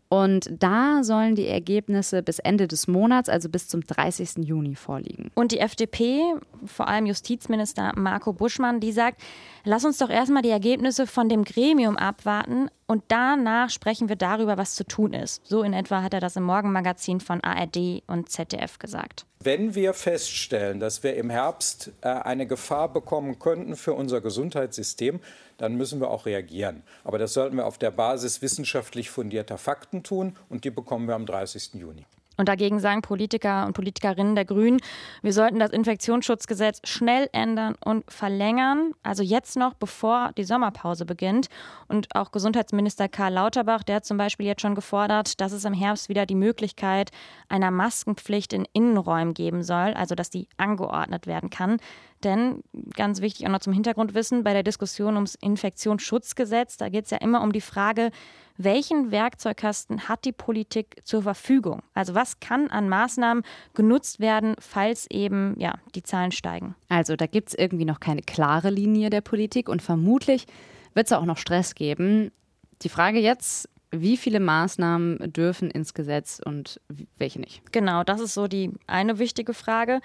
Und 0.09 0.49
da 0.51 1.05
sollen 1.05 1.35
die 1.35 1.47
Ergebnisse 1.47 2.23
bis 2.23 2.39
Ende 2.39 2.67
des 2.67 2.89
Monats, 2.89 3.29
also 3.29 3.49
bis 3.49 3.69
zum 3.69 3.83
30. 3.83 4.39
Juni, 4.39 4.75
vorliegen. 4.75 5.31
Und 5.35 5.53
die 5.53 5.59
FDP, 5.59 6.21
vor 6.65 6.89
allem 6.89 7.05
Justizminister 7.07 7.93
Marco 7.95 8.33
Buschmann, 8.33 8.81
die 8.81 8.93
sagt, 8.93 9.21
lass 9.65 9.85
uns 9.85 9.99
doch 9.99 10.09
erstmal 10.09 10.43
die 10.43 10.49
Ergebnisse 10.49 11.07
von 11.07 11.29
dem 11.29 11.45
Gremium 11.45 11.97
abwarten 11.99 12.71
und 12.89 13.05
danach 13.09 13.69
sprechen 13.69 14.09
wir 14.09 14.17
darüber, 14.17 14.57
was 14.57 14.75
zu 14.75 14.83
tun 14.83 15.13
ist. 15.13 15.47
So 15.47 15.63
in 15.63 15.75
etwa 15.75 16.03
hat 16.03 16.15
er 16.15 16.21
das 16.21 16.37
im 16.37 16.43
Morgenmagazin 16.45 17.21
von 17.21 17.45
ARD 17.45 18.03
und 18.07 18.31
ZDF 18.31 18.79
gesagt. 18.79 19.27
Wenn 19.41 19.75
wir 19.75 19.93
feststellen, 19.93 20.81
dass 20.81 21.03
wir 21.03 21.15
im 21.15 21.29
Herbst 21.29 21.93
äh, 22.01 22.09
eine 22.09 22.47
Gefahr 22.47 22.93
bekommen 22.93 23.39
könnten 23.39 23.77
für 23.77 23.93
unser 23.93 24.23
Gesundheitssystem, 24.23 25.21
dann 25.59 25.75
müssen 25.77 26.01
wir 26.01 26.11
auch 26.11 26.25
reagieren. 26.25 26.83
Aber 27.05 27.19
das 27.19 27.35
sollten 27.35 27.57
wir 27.57 27.67
auf 27.67 27.77
der 27.77 27.91
Basis 27.91 28.41
wissenschaftlich 28.41 29.11
fundierter 29.11 29.59
Fakten 29.59 30.03
tun 30.03 30.35
und 30.49 30.65
die 30.65 30.71
bekommen 30.71 31.07
wir 31.07 31.15
am 31.15 31.27
30. 31.27 31.75
Juni. 31.75 32.07
Und 32.39 32.49
dagegen 32.49 32.79
sagen 32.79 33.03
Politiker 33.03 33.67
und 33.67 33.73
Politikerinnen 33.73 34.37
der 34.37 34.45
Grünen, 34.45 34.81
wir 35.23 35.33
sollten 35.33 35.59
das 35.59 35.73
Infektionsschutzgesetz 35.73 36.81
schnell 36.85 37.29
ändern 37.33 37.75
und 37.85 38.11
verlängern, 38.11 38.93
also 39.03 39.25
jetzt 39.25 39.57
noch, 39.57 39.75
bevor 39.75 40.31
die 40.39 40.45
Sommerpause 40.45 41.05
beginnt. 41.05 41.49
Und 41.89 42.15
auch 42.15 42.31
Gesundheitsminister 42.31 43.09
Karl 43.09 43.33
Lauterbach, 43.33 43.83
der 43.83 43.97
hat 43.97 44.05
zum 44.05 44.19
Beispiel 44.19 44.47
jetzt 44.47 44.63
schon 44.63 44.77
gefordert, 44.77 45.41
dass 45.41 45.51
es 45.51 45.65
im 45.65 45.75
Herbst 45.75 46.09
wieder 46.09 46.27
die 46.27 46.37
Möglichkeit 46.37 47.11
einer 47.49 47.73
Maskenpflicht 47.73 48.53
in 48.53 48.67
Innenräumen 48.73 49.35
geben 49.35 49.65
soll, 49.65 49.95
also 49.95 50.15
dass 50.15 50.31
die 50.31 50.49
angeordnet 50.59 51.27
werden 51.27 51.51
kann. 51.51 51.79
Denn 52.25 52.63
ganz 52.97 53.21
wichtig 53.21 53.47
auch 53.47 53.51
noch 53.51 53.61
zum 53.61 53.73
Hintergrundwissen, 53.73 54.43
bei 54.43 54.53
der 54.53 54.63
Diskussion 54.63 55.15
ums 55.15 55.37
Infektionsschutzgesetz, 55.37 56.77
da 56.77 56.89
geht 56.89 57.05
es 57.05 57.11
ja 57.11 57.19
immer 57.19 57.43
um 57.43 57.53
die 57.53 57.61
Frage, 57.61 58.11
welchen 58.57 59.13
Werkzeugkasten 59.13 60.09
hat 60.09 60.25
die 60.25 60.33
Politik 60.33 61.01
zur 61.05 61.23
Verfügung? 61.23 61.83
Also 61.95 62.15
was 62.15 62.41
kann 62.41 62.69
an 62.71 62.89
Maßnahmen 62.89 63.45
genutzt 63.73 64.19
werden, 64.19 64.57
falls 64.59 65.09
eben 65.11 65.55
ja, 65.59 65.75
die 65.95 66.03
Zahlen 66.03 66.33
steigen? 66.33 66.75
Also 66.89 67.15
da 67.15 67.27
gibt 67.27 67.51
es 67.51 67.55
irgendwie 67.55 67.85
noch 67.85 68.01
keine 68.01 68.23
klare 68.23 68.71
Linie 68.71 69.11
der 69.11 69.21
Politik 69.21 69.69
und 69.69 69.81
vermutlich 69.81 70.47
wird 70.95 71.07
es 71.07 71.13
auch 71.13 71.25
noch 71.25 71.39
Stress 71.39 71.77
geben. 71.77 72.33
Die 72.83 72.89
Frage 72.89 73.21
jetzt, 73.21 73.69
wie 73.91 74.17
viele 74.17 74.41
Maßnahmen 74.41 75.33
dürfen 75.33 75.71
ins 75.71 75.95
Gesetz 75.95 76.41
und 76.45 76.81
welche 77.17 77.41
nicht? 77.41 77.73
Genau, 77.73 78.05
das 78.05 78.21
ist 78.21 78.35
so 78.35 78.47
die 78.47 78.73
eine 78.87 79.19
wichtige 79.19 79.55
Frage. 79.55 80.01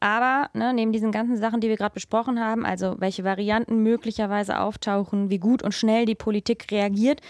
Aber 0.00 0.50
ne, 0.54 0.72
neben 0.74 0.92
diesen 0.92 1.12
ganzen 1.12 1.36
Sachen, 1.36 1.60
die 1.60 1.68
wir 1.68 1.76
gerade 1.76 1.94
besprochen 1.94 2.40
haben, 2.40 2.64
also 2.64 2.96
welche 2.98 3.24
Varianten 3.24 3.82
möglicherweise 3.82 4.60
auftauchen, 4.60 5.30
wie 5.30 5.38
gut 5.38 5.62
und 5.62 5.72
schnell 5.72 6.06
die 6.06 6.14
Politik 6.14 6.70
reagiert, 6.70 7.20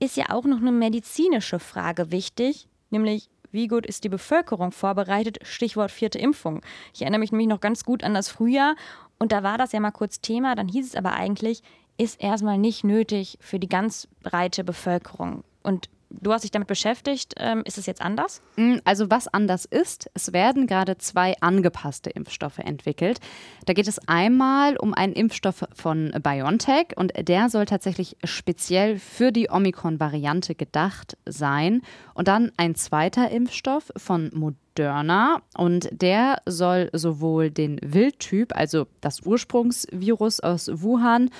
ist 0.00 0.16
ja 0.16 0.30
auch 0.30 0.44
noch 0.44 0.58
eine 0.58 0.72
medizinische 0.72 1.58
Frage 1.58 2.10
wichtig, 2.10 2.68
nämlich 2.90 3.28
wie 3.52 3.66
gut 3.66 3.86
ist 3.86 4.04
die 4.04 4.08
Bevölkerung 4.08 4.70
vorbereitet? 4.70 5.38
Stichwort 5.42 5.90
vierte 5.90 6.18
Impfung. 6.18 6.62
Ich 6.94 7.02
erinnere 7.02 7.18
mich 7.18 7.32
nämlich 7.32 7.48
noch 7.48 7.60
ganz 7.60 7.84
gut 7.84 8.04
an 8.04 8.14
das 8.14 8.28
Frühjahr 8.28 8.76
und 9.18 9.32
da 9.32 9.42
war 9.42 9.58
das 9.58 9.72
ja 9.72 9.80
mal 9.80 9.90
kurz 9.90 10.20
Thema. 10.20 10.54
Dann 10.54 10.68
hieß 10.68 10.86
es 10.86 10.94
aber 10.94 11.12
eigentlich, 11.12 11.62
ist 12.00 12.20
erstmal 12.20 12.56
nicht 12.56 12.82
nötig 12.82 13.36
für 13.40 13.58
die 13.58 13.68
ganz 13.68 14.08
breite 14.22 14.64
Bevölkerung. 14.64 15.44
Und 15.62 15.90
du 16.08 16.32
hast 16.32 16.42
dich 16.42 16.50
damit 16.50 16.66
beschäftigt. 16.66 17.34
Ähm, 17.36 17.62
ist 17.66 17.76
es 17.76 17.84
jetzt 17.84 18.00
anders? 18.00 18.40
Mm, 18.56 18.76
also 18.84 19.10
was 19.10 19.28
anders 19.28 19.66
ist, 19.66 20.10
es 20.14 20.32
werden 20.32 20.66
gerade 20.66 20.96
zwei 20.96 21.34
angepasste 21.42 22.08
Impfstoffe 22.08 22.58
entwickelt. 22.58 23.20
Da 23.66 23.74
geht 23.74 23.86
es 23.86 23.98
einmal 24.08 24.78
um 24.78 24.94
einen 24.94 25.12
Impfstoff 25.12 25.64
von 25.74 26.10
BioNTech 26.22 26.96
und 26.96 27.12
der 27.16 27.50
soll 27.50 27.66
tatsächlich 27.66 28.16
speziell 28.24 28.98
für 28.98 29.30
die 29.30 29.50
Omikron-Variante 29.50 30.54
gedacht 30.54 31.18
sein. 31.26 31.82
Und 32.14 32.28
dann 32.28 32.50
ein 32.56 32.74
zweiter 32.74 33.30
Impfstoff 33.30 33.92
von 33.96 34.30
Moderna 34.32 35.42
und 35.54 35.88
der 35.92 36.40
soll 36.46 36.88
sowohl 36.92 37.50
den 37.50 37.78
Wildtyp, 37.82 38.56
also 38.56 38.86
das 39.00 39.20
Ursprungsvirus 39.20 40.40
aus 40.40 40.70
Wuhan 40.72 41.30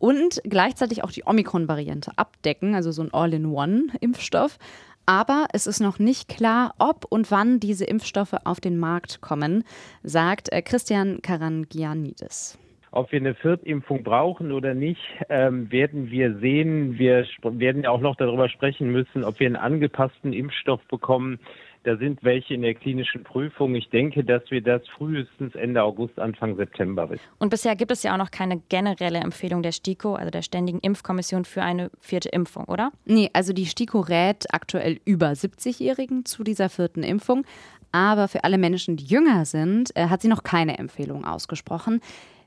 und 0.00 0.40
gleichzeitig 0.44 1.04
auch 1.04 1.12
die 1.12 1.22
Omikron-Variante 1.24 2.12
abdecken, 2.16 2.74
also 2.74 2.90
so 2.90 3.02
ein 3.02 3.12
All-in-One-Impfstoff. 3.12 4.58
Aber 5.06 5.46
es 5.52 5.66
ist 5.66 5.80
noch 5.80 5.98
nicht 5.98 6.28
klar, 6.28 6.74
ob 6.78 7.04
und 7.08 7.30
wann 7.30 7.60
diese 7.60 7.84
Impfstoffe 7.84 8.34
auf 8.44 8.60
den 8.60 8.78
Markt 8.78 9.20
kommen, 9.20 9.64
sagt 10.02 10.52
äh, 10.52 10.62
Christian 10.62 11.20
Karangianidis. 11.22 12.58
Ob 12.92 13.12
wir 13.12 13.20
eine 13.20 13.34
Viertimpfung 13.34 14.02
brauchen 14.02 14.50
oder 14.50 14.74
nicht, 14.74 15.00
ähm, 15.28 15.70
werden 15.70 16.10
wir 16.10 16.38
sehen. 16.38 16.98
Wir 16.98 17.24
werden 17.42 17.86
auch 17.86 18.00
noch 18.00 18.16
darüber 18.16 18.48
sprechen 18.48 18.90
müssen, 18.90 19.22
ob 19.22 19.38
wir 19.38 19.46
einen 19.46 19.56
angepassten 19.56 20.32
Impfstoff 20.32 20.80
bekommen. 20.88 21.38
Da 21.82 21.96
sind 21.96 22.22
welche 22.22 22.52
in 22.52 22.60
der 22.60 22.74
klinischen 22.74 23.24
Prüfung. 23.24 23.74
Ich 23.74 23.88
denke, 23.88 24.22
dass 24.22 24.42
wir 24.50 24.60
das 24.60 24.86
frühestens 24.88 25.54
Ende 25.54 25.82
August, 25.82 26.18
Anfang 26.18 26.56
September 26.56 27.08
wissen. 27.08 27.22
Und 27.38 27.48
bisher 27.48 27.74
gibt 27.74 27.90
es 27.90 28.02
ja 28.02 28.12
auch 28.12 28.18
noch 28.18 28.30
keine 28.30 28.60
generelle 28.68 29.18
Empfehlung 29.18 29.62
der 29.62 29.72
STIKO, 29.72 30.14
also 30.14 30.30
der 30.30 30.42
Ständigen 30.42 30.80
Impfkommission 30.80 31.46
für 31.46 31.62
eine 31.62 31.90
vierte 31.98 32.28
Impfung, 32.28 32.64
oder? 32.64 32.92
Nee, 33.06 33.30
also 33.32 33.54
die 33.54 33.64
STIKO 33.64 34.00
rät 34.00 34.52
aktuell 34.52 35.00
über 35.06 35.28
70-Jährigen 35.28 36.26
zu 36.26 36.44
dieser 36.44 36.68
vierten 36.68 37.02
Impfung. 37.02 37.46
Aber 37.92 38.28
für 38.28 38.44
alle 38.44 38.58
Menschen, 38.58 38.96
die 38.96 39.04
jünger 39.04 39.46
sind, 39.46 39.96
äh, 39.96 40.08
hat 40.08 40.20
sie 40.20 40.28
noch 40.28 40.42
keine 40.42 40.78
Empfehlung 40.78 41.24
ausgesprochen. 41.24 42.02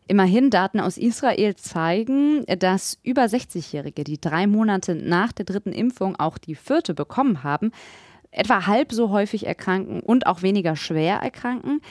Immerhin 0.08 0.50
Daten 0.52 0.80
aus 0.80 0.98
Israel 0.98 1.56
zeigen, 1.56 2.46
dass 2.60 3.00
über 3.04 3.24
60-Jährige, 3.24 4.04
die 4.04 4.20
drei 4.20 4.48
Monate 4.48 4.96
nach 4.96 5.32
der 5.32 5.46
dritten 5.46 5.72
Impfung 5.72 6.20
auch 6.20 6.38
die 6.38 6.56
vierte 6.56 6.94
bekommen 6.94 7.44
haben, 7.44 7.72
etwa 8.34 8.68
halb 8.68 8.92
so 8.92 9.10
häufig 9.10 9.46
erkranken 9.46 10.02
und 10.02 10.28
auch 10.28 10.42
weniger 10.42 10.76
schwer 10.76 11.18
erkranken. 11.18 11.82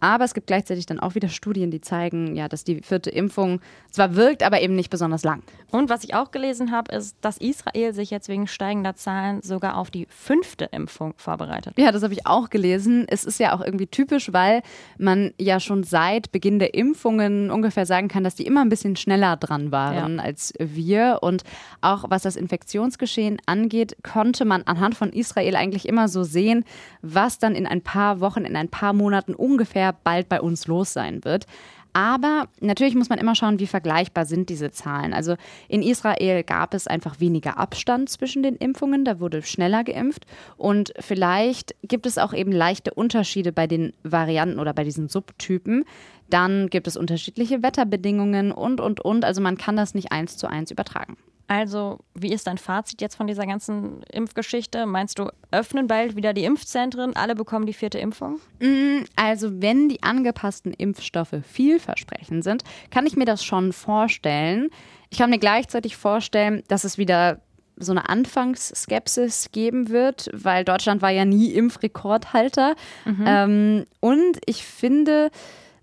Aber 0.00 0.24
es 0.24 0.34
gibt 0.34 0.46
gleichzeitig 0.46 0.86
dann 0.86 0.98
auch 0.98 1.14
wieder 1.14 1.28
Studien, 1.28 1.70
die 1.70 1.80
zeigen, 1.80 2.34
ja, 2.34 2.48
dass 2.48 2.64
die 2.64 2.80
vierte 2.82 3.10
Impfung 3.10 3.60
zwar 3.90 4.16
wirkt, 4.16 4.42
aber 4.42 4.60
eben 4.60 4.74
nicht 4.74 4.90
besonders 4.90 5.22
lang. 5.22 5.42
Und 5.70 5.88
was 5.88 6.02
ich 6.04 6.14
auch 6.14 6.30
gelesen 6.30 6.72
habe, 6.72 6.94
ist, 6.94 7.16
dass 7.20 7.36
Israel 7.36 7.92
sich 7.92 8.10
jetzt 8.10 8.28
wegen 8.28 8.46
steigender 8.46 8.94
Zahlen 8.96 9.42
sogar 9.42 9.76
auf 9.76 9.90
die 9.90 10.06
fünfte 10.10 10.64
Impfung 10.66 11.14
vorbereitet. 11.16 11.74
Ja, 11.76 11.92
das 11.92 12.02
habe 12.02 12.12
ich 12.12 12.26
auch 12.26 12.50
gelesen. 12.50 13.06
Es 13.08 13.24
ist 13.24 13.38
ja 13.38 13.54
auch 13.54 13.60
irgendwie 13.60 13.86
typisch, 13.86 14.32
weil 14.32 14.62
man 14.98 15.32
ja 15.38 15.60
schon 15.60 15.84
seit 15.84 16.32
Beginn 16.32 16.58
der 16.58 16.74
Impfungen 16.74 17.50
ungefähr 17.50 17.86
sagen 17.86 18.08
kann, 18.08 18.24
dass 18.24 18.34
die 18.34 18.46
immer 18.46 18.62
ein 18.62 18.68
bisschen 18.68 18.96
schneller 18.96 19.36
dran 19.36 19.70
waren 19.70 20.16
ja. 20.16 20.22
als 20.22 20.54
wir. 20.58 21.18
Und 21.22 21.44
auch 21.80 22.04
was 22.08 22.22
das 22.22 22.36
Infektionsgeschehen 22.36 23.38
angeht, 23.46 23.96
konnte 24.02 24.44
man 24.44 24.62
anhand 24.62 24.96
von 24.96 25.12
Israel 25.12 25.56
eigentlich 25.56 25.86
immer 25.86 26.08
so 26.08 26.24
sehen, 26.24 26.64
was 27.02 27.38
dann 27.38 27.54
in 27.54 27.66
ein 27.66 27.82
paar 27.82 28.20
Wochen, 28.20 28.44
in 28.44 28.56
ein 28.56 28.68
paar 28.68 28.92
Monaten 28.92 29.34
ungefähr 29.34 29.89
bald 29.92 30.28
bei 30.28 30.40
uns 30.40 30.66
los 30.66 30.92
sein 30.92 31.24
wird. 31.24 31.46
Aber 31.92 32.48
natürlich 32.60 32.94
muss 32.94 33.08
man 33.08 33.18
immer 33.18 33.34
schauen, 33.34 33.58
wie 33.58 33.66
vergleichbar 33.66 34.24
sind 34.24 34.48
diese 34.48 34.70
Zahlen. 34.70 35.12
Also 35.12 35.34
in 35.68 35.82
Israel 35.82 36.44
gab 36.44 36.74
es 36.74 36.86
einfach 36.86 37.18
weniger 37.20 37.58
Abstand 37.58 38.08
zwischen 38.08 38.42
den 38.42 38.56
Impfungen, 38.56 39.04
da 39.04 39.18
wurde 39.18 39.42
schneller 39.42 39.82
geimpft 39.82 40.26
und 40.56 40.92
vielleicht 41.00 41.74
gibt 41.82 42.06
es 42.06 42.18
auch 42.18 42.32
eben 42.32 42.52
leichte 42.52 42.94
Unterschiede 42.94 43.52
bei 43.52 43.66
den 43.66 43.92
Varianten 44.04 44.60
oder 44.60 44.72
bei 44.72 44.84
diesen 44.84 45.08
Subtypen. 45.08 45.84
Dann 46.28 46.68
gibt 46.68 46.86
es 46.86 46.96
unterschiedliche 46.96 47.62
Wetterbedingungen 47.62 48.52
und, 48.52 48.80
und, 48.80 49.00
und. 49.00 49.24
Also 49.24 49.40
man 49.40 49.56
kann 49.56 49.76
das 49.76 49.94
nicht 49.94 50.12
eins 50.12 50.36
zu 50.36 50.46
eins 50.46 50.70
übertragen. 50.70 51.16
Also, 51.50 51.98
wie 52.14 52.32
ist 52.32 52.46
dein 52.46 52.58
Fazit 52.58 53.00
jetzt 53.00 53.16
von 53.16 53.26
dieser 53.26 53.44
ganzen 53.44 54.04
Impfgeschichte? 54.04 54.86
Meinst 54.86 55.18
du, 55.18 55.30
öffnen 55.50 55.88
bald 55.88 56.14
wieder 56.14 56.32
die 56.32 56.44
Impfzentren, 56.44 57.16
alle 57.16 57.34
bekommen 57.34 57.66
die 57.66 57.72
vierte 57.72 57.98
Impfung? 57.98 58.38
Mm, 58.60 59.00
also, 59.16 59.60
wenn 59.60 59.88
die 59.88 60.00
angepassten 60.00 60.72
Impfstoffe 60.72 61.34
vielversprechend 61.44 62.44
sind, 62.44 62.62
kann 62.92 63.04
ich 63.04 63.16
mir 63.16 63.24
das 63.24 63.42
schon 63.44 63.72
vorstellen. 63.72 64.68
Ich 65.10 65.18
kann 65.18 65.30
mir 65.30 65.40
gleichzeitig 65.40 65.96
vorstellen, 65.96 66.62
dass 66.68 66.84
es 66.84 66.98
wieder 66.98 67.40
so 67.74 67.90
eine 67.90 68.08
Anfangsskepsis 68.08 69.50
geben 69.50 69.88
wird, 69.88 70.30
weil 70.32 70.64
Deutschland 70.64 71.02
war 71.02 71.10
ja 71.10 71.24
nie 71.24 71.50
Impfrekordhalter. 71.50 72.76
Mhm. 73.04 73.24
Ähm, 73.26 73.84
und 73.98 74.38
ich 74.46 74.64
finde, 74.64 75.32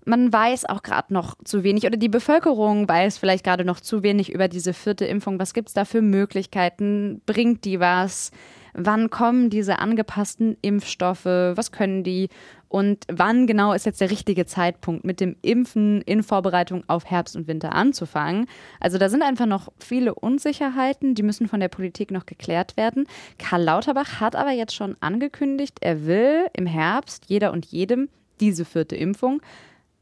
man 0.08 0.32
weiß 0.32 0.64
auch 0.64 0.82
gerade 0.82 1.12
noch 1.12 1.36
zu 1.44 1.62
wenig 1.62 1.86
oder 1.86 1.98
die 1.98 2.08
Bevölkerung 2.08 2.88
weiß 2.88 3.18
vielleicht 3.18 3.44
gerade 3.44 3.64
noch 3.64 3.78
zu 3.78 4.02
wenig 4.02 4.32
über 4.32 4.48
diese 4.48 4.72
vierte 4.72 5.04
Impfung. 5.04 5.38
Was 5.38 5.52
gibt 5.52 5.68
es 5.68 5.74
da 5.74 5.84
für 5.84 6.00
Möglichkeiten? 6.00 7.20
Bringt 7.26 7.64
die 7.66 7.78
was? 7.78 8.32
Wann 8.72 9.10
kommen 9.10 9.50
diese 9.50 9.80
angepassten 9.80 10.56
Impfstoffe? 10.62 11.24
Was 11.24 11.72
können 11.72 12.04
die? 12.04 12.28
Und 12.68 13.04
wann 13.10 13.46
genau 13.46 13.72
ist 13.72 13.86
jetzt 13.86 14.00
der 14.00 14.10
richtige 14.10 14.46
Zeitpunkt, 14.46 15.04
mit 15.04 15.20
dem 15.20 15.36
Impfen 15.42 16.02
in 16.02 16.22
Vorbereitung 16.22 16.84
auf 16.86 17.06
Herbst 17.06 17.34
und 17.36 17.46
Winter 17.46 17.74
anzufangen? 17.74 18.46
Also 18.80 18.98
da 18.98 19.08
sind 19.08 19.22
einfach 19.22 19.46
noch 19.46 19.68
viele 19.78 20.14
Unsicherheiten, 20.14 21.14
die 21.14 21.22
müssen 21.22 21.48
von 21.48 21.60
der 21.60 21.68
Politik 21.68 22.10
noch 22.10 22.26
geklärt 22.26 22.76
werden. 22.76 23.06
Karl 23.38 23.62
Lauterbach 23.62 24.20
hat 24.20 24.36
aber 24.36 24.52
jetzt 24.52 24.74
schon 24.74 24.96
angekündigt, 25.00 25.78
er 25.80 26.06
will 26.06 26.46
im 26.54 26.66
Herbst 26.66 27.24
jeder 27.26 27.52
und 27.52 27.66
jedem 27.66 28.08
diese 28.40 28.64
vierte 28.64 28.96
Impfung 28.96 29.42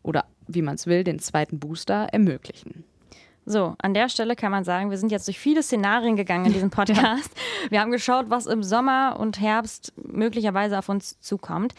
oder 0.07 0.25
wie 0.47 0.63
man 0.63 0.77
es 0.77 0.87
will, 0.87 1.05
den 1.05 1.19
zweiten 1.19 1.59
Booster 1.59 2.09
ermöglichen. 2.13 2.85
So, 3.45 3.77
an 3.79 3.95
der 3.95 4.09
Stelle 4.09 4.35
kann 4.35 4.51
man 4.51 4.65
sagen, 4.65 4.91
wir 4.91 4.99
sind 4.99 5.13
jetzt 5.13 5.29
durch 5.29 5.39
viele 5.39 5.63
Szenarien 5.63 6.17
gegangen 6.17 6.47
in 6.47 6.53
diesem 6.53 6.71
Podcast. 6.79 7.31
ja. 7.35 7.71
Wir 7.71 7.81
haben 7.81 7.93
geschaut, 7.93 8.27
was 8.29 8.47
im 8.47 8.63
Sommer 8.63 9.17
und 9.19 9.41
Herbst 9.41 9.93
möglicherweise 9.97 10.79
auf 10.79 10.89
uns 10.89 11.21
zukommt. 11.21 11.75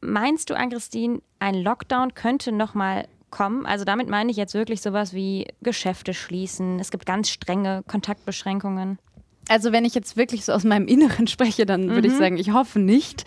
Meinst 0.00 0.48
du, 0.48 0.56
Ann-Christine, 0.56 1.20
ein 1.38 1.54
Lockdown 1.54 2.14
könnte 2.14 2.52
nochmal 2.52 3.06
kommen? 3.30 3.66
Also 3.66 3.84
damit 3.84 4.08
meine 4.08 4.30
ich 4.30 4.38
jetzt 4.38 4.54
wirklich 4.54 4.80
sowas 4.80 5.12
wie 5.12 5.48
Geschäfte 5.60 6.14
schließen. 6.14 6.80
Es 6.80 6.90
gibt 6.90 7.04
ganz 7.04 7.28
strenge 7.28 7.82
Kontaktbeschränkungen. 7.86 8.98
Also 9.48 9.72
wenn 9.72 9.84
ich 9.84 9.94
jetzt 9.94 10.16
wirklich 10.16 10.46
so 10.46 10.52
aus 10.52 10.64
meinem 10.64 10.86
Inneren 10.86 11.26
spreche, 11.26 11.66
dann 11.66 11.90
würde 11.90 12.08
mhm. 12.08 12.14
ich 12.14 12.18
sagen, 12.18 12.36
ich 12.38 12.52
hoffe 12.52 12.78
nicht. 12.78 13.24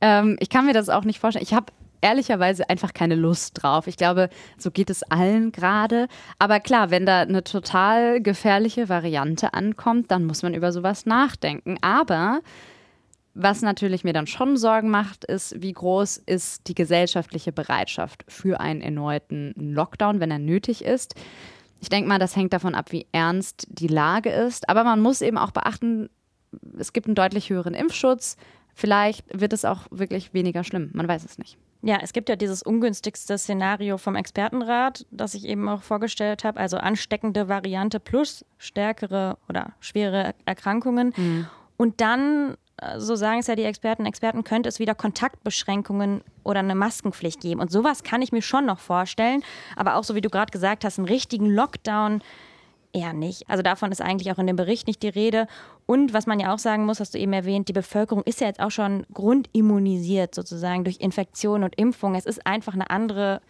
Ähm, 0.00 0.36
ich 0.40 0.50
kann 0.50 0.66
mir 0.66 0.72
das 0.72 0.88
auch 0.88 1.04
nicht 1.04 1.20
vorstellen. 1.20 1.44
Ich 1.44 1.54
habe 1.54 1.72
ehrlicherweise 2.00 2.68
einfach 2.68 2.92
keine 2.94 3.14
Lust 3.14 3.62
drauf. 3.62 3.86
Ich 3.86 3.96
glaube, 3.96 4.28
so 4.58 4.70
geht 4.70 4.90
es 4.90 5.02
allen 5.04 5.52
gerade. 5.52 6.08
Aber 6.38 6.60
klar, 6.60 6.90
wenn 6.90 7.06
da 7.06 7.22
eine 7.22 7.44
total 7.44 8.20
gefährliche 8.20 8.88
Variante 8.88 9.54
ankommt, 9.54 10.10
dann 10.10 10.24
muss 10.24 10.42
man 10.42 10.54
über 10.54 10.72
sowas 10.72 11.06
nachdenken. 11.06 11.78
Aber 11.80 12.40
was 13.34 13.60
natürlich 13.60 14.02
mir 14.02 14.14
dann 14.14 14.26
schon 14.26 14.56
Sorgen 14.56 14.88
macht, 14.88 15.24
ist, 15.24 15.60
wie 15.60 15.72
groß 15.72 16.16
ist 16.16 16.68
die 16.68 16.74
gesellschaftliche 16.74 17.52
Bereitschaft 17.52 18.24
für 18.28 18.60
einen 18.60 18.80
erneuten 18.80 19.52
Lockdown, 19.56 20.20
wenn 20.20 20.30
er 20.30 20.38
nötig 20.38 20.82
ist. 20.82 21.14
Ich 21.80 21.90
denke 21.90 22.08
mal, 22.08 22.18
das 22.18 22.34
hängt 22.34 22.54
davon 22.54 22.74
ab, 22.74 22.92
wie 22.92 23.06
ernst 23.12 23.66
die 23.68 23.88
Lage 23.88 24.30
ist. 24.30 24.70
Aber 24.70 24.84
man 24.84 25.00
muss 25.00 25.20
eben 25.20 25.36
auch 25.36 25.50
beachten, 25.50 26.08
es 26.78 26.94
gibt 26.94 27.06
einen 27.08 27.14
deutlich 27.14 27.50
höheren 27.50 27.74
Impfschutz. 27.74 28.38
Vielleicht 28.78 29.24
wird 29.32 29.54
es 29.54 29.64
auch 29.64 29.86
wirklich 29.90 30.34
weniger 30.34 30.62
schlimm. 30.62 30.90
Man 30.92 31.08
weiß 31.08 31.24
es 31.24 31.38
nicht. 31.38 31.56
Ja, 31.80 31.98
es 32.02 32.12
gibt 32.12 32.28
ja 32.28 32.36
dieses 32.36 32.62
ungünstigste 32.62 33.38
Szenario 33.38 33.96
vom 33.96 34.16
Expertenrat, 34.16 35.06
das 35.10 35.32
ich 35.32 35.46
eben 35.46 35.66
auch 35.66 35.80
vorgestellt 35.80 36.44
habe, 36.44 36.60
also 36.60 36.76
ansteckende 36.76 37.48
Variante 37.48 38.00
plus 38.00 38.44
stärkere 38.58 39.38
oder 39.48 39.72
schwere 39.80 40.34
Erkrankungen. 40.44 41.14
Mhm. 41.16 41.46
Und 41.78 42.02
dann, 42.02 42.58
äh, 42.76 43.00
so 43.00 43.16
sagen 43.16 43.38
es 43.38 43.46
ja 43.46 43.56
die 43.56 43.64
Experten, 43.64 44.04
Experten, 44.04 44.44
könnte 44.44 44.68
es 44.68 44.78
wieder 44.78 44.94
Kontaktbeschränkungen 44.94 46.20
oder 46.44 46.60
eine 46.60 46.74
Maskenpflicht 46.74 47.40
geben. 47.40 47.62
Und 47.62 47.72
sowas 47.72 48.02
kann 48.02 48.20
ich 48.20 48.30
mir 48.30 48.42
schon 48.42 48.66
noch 48.66 48.78
vorstellen. 48.78 49.42
Aber 49.74 49.94
auch 49.94 50.04
so 50.04 50.14
wie 50.14 50.20
du 50.20 50.28
gerade 50.28 50.50
gesagt 50.50 50.84
hast, 50.84 50.98
einen 50.98 51.08
richtigen 51.08 51.46
Lockdown 51.46 52.20
eher 52.96 53.12
nicht. 53.12 53.48
Also 53.48 53.62
davon 53.62 53.92
ist 53.92 54.00
eigentlich 54.00 54.32
auch 54.32 54.38
in 54.38 54.46
dem 54.46 54.56
Bericht 54.56 54.86
nicht 54.86 55.02
die 55.02 55.08
Rede. 55.08 55.46
Und 55.84 56.14
was 56.14 56.26
man 56.26 56.40
ja 56.40 56.52
auch 56.54 56.58
sagen 56.58 56.86
muss, 56.86 56.98
hast 56.98 57.14
du 57.14 57.18
eben 57.18 57.32
erwähnt, 57.32 57.68
die 57.68 57.72
Bevölkerung 57.72 58.22
ist 58.24 58.40
ja 58.40 58.46
jetzt 58.46 58.60
auch 58.60 58.70
schon 58.70 59.06
grundimmunisiert 59.12 60.34
sozusagen 60.34 60.84
durch 60.84 61.00
Infektion 61.00 61.62
und 61.62 61.76
Impfung. 61.78 62.14
Es 62.14 62.26
ist 62.26 62.46
einfach 62.46 62.74
eine 62.74 62.90
andere, 62.90 63.40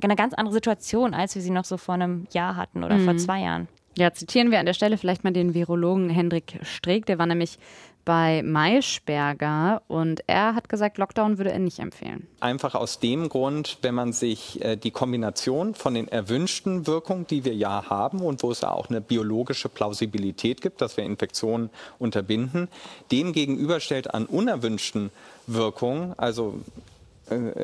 eine 0.00 0.16
ganz 0.16 0.34
andere 0.34 0.52
Situation, 0.54 1.14
als 1.14 1.34
wir 1.34 1.42
sie 1.42 1.50
noch 1.50 1.64
so 1.64 1.76
vor 1.76 1.94
einem 1.94 2.26
Jahr 2.32 2.56
hatten 2.56 2.84
oder 2.84 2.96
mhm. 2.96 3.04
vor 3.04 3.16
zwei 3.16 3.40
Jahren. 3.40 3.68
Ja, 3.96 4.12
zitieren 4.12 4.50
wir 4.50 4.58
an 4.58 4.66
der 4.66 4.74
Stelle 4.74 4.98
vielleicht 4.98 5.24
mal 5.24 5.32
den 5.32 5.54
Virologen 5.54 6.10
Hendrik 6.10 6.58
Streeck, 6.62 7.06
der 7.06 7.18
war 7.18 7.26
nämlich 7.26 7.58
bei 8.04 8.42
Maischberger 8.42 9.82
und 9.88 10.22
er 10.26 10.54
hat 10.54 10.68
gesagt, 10.68 10.98
Lockdown 10.98 11.38
würde 11.38 11.52
er 11.52 11.58
nicht 11.58 11.78
empfehlen. 11.78 12.26
Einfach 12.40 12.74
aus 12.74 12.98
dem 12.98 13.28
Grund, 13.28 13.78
wenn 13.82 13.94
man 13.94 14.12
sich 14.12 14.62
äh, 14.62 14.76
die 14.76 14.90
Kombination 14.90 15.74
von 15.74 15.94
den 15.94 16.08
erwünschten 16.08 16.86
Wirkungen, 16.86 17.26
die 17.26 17.44
wir 17.44 17.54
ja 17.54 17.88
haben 17.88 18.20
und 18.20 18.42
wo 18.42 18.50
es 18.50 18.60
ja 18.60 18.72
auch 18.72 18.90
eine 18.90 19.00
biologische 19.00 19.68
Plausibilität 19.68 20.60
gibt, 20.60 20.80
dass 20.80 20.96
wir 20.96 21.04
Infektionen 21.04 21.70
unterbinden, 21.98 22.68
dem 23.10 23.32
gegenüberstellt 23.32 24.12
an 24.12 24.26
unerwünschten 24.26 25.10
Wirkungen, 25.46 26.14
also 26.18 26.60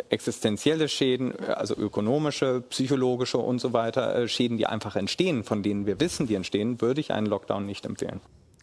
existenzielle 0.09 0.89
Schäden, 0.89 1.39
also 1.41 1.75
ökonomische, 1.77 2.63
psychologische 2.71 3.39
und 3.39 3.61
so 3.61 3.73
weiter, 3.73 4.15
äh, 4.15 4.29
Schäden, 4.29 4.57
die 4.57 4.67
einfach 4.67 4.97
entstehen, 4.97 5.45
von 5.45 5.63
denen 5.63 5.87
wir 5.87 6.01
wissen, 6.01 6.27
die 6.27 6.35
entstehen, 6.35 6.81
würde 6.81 7.01
ich 7.01 7.13
einen 7.13 7.27
Lockdown 7.27 7.67
nicht 7.67 7.85
empfehlen. 7.85 8.21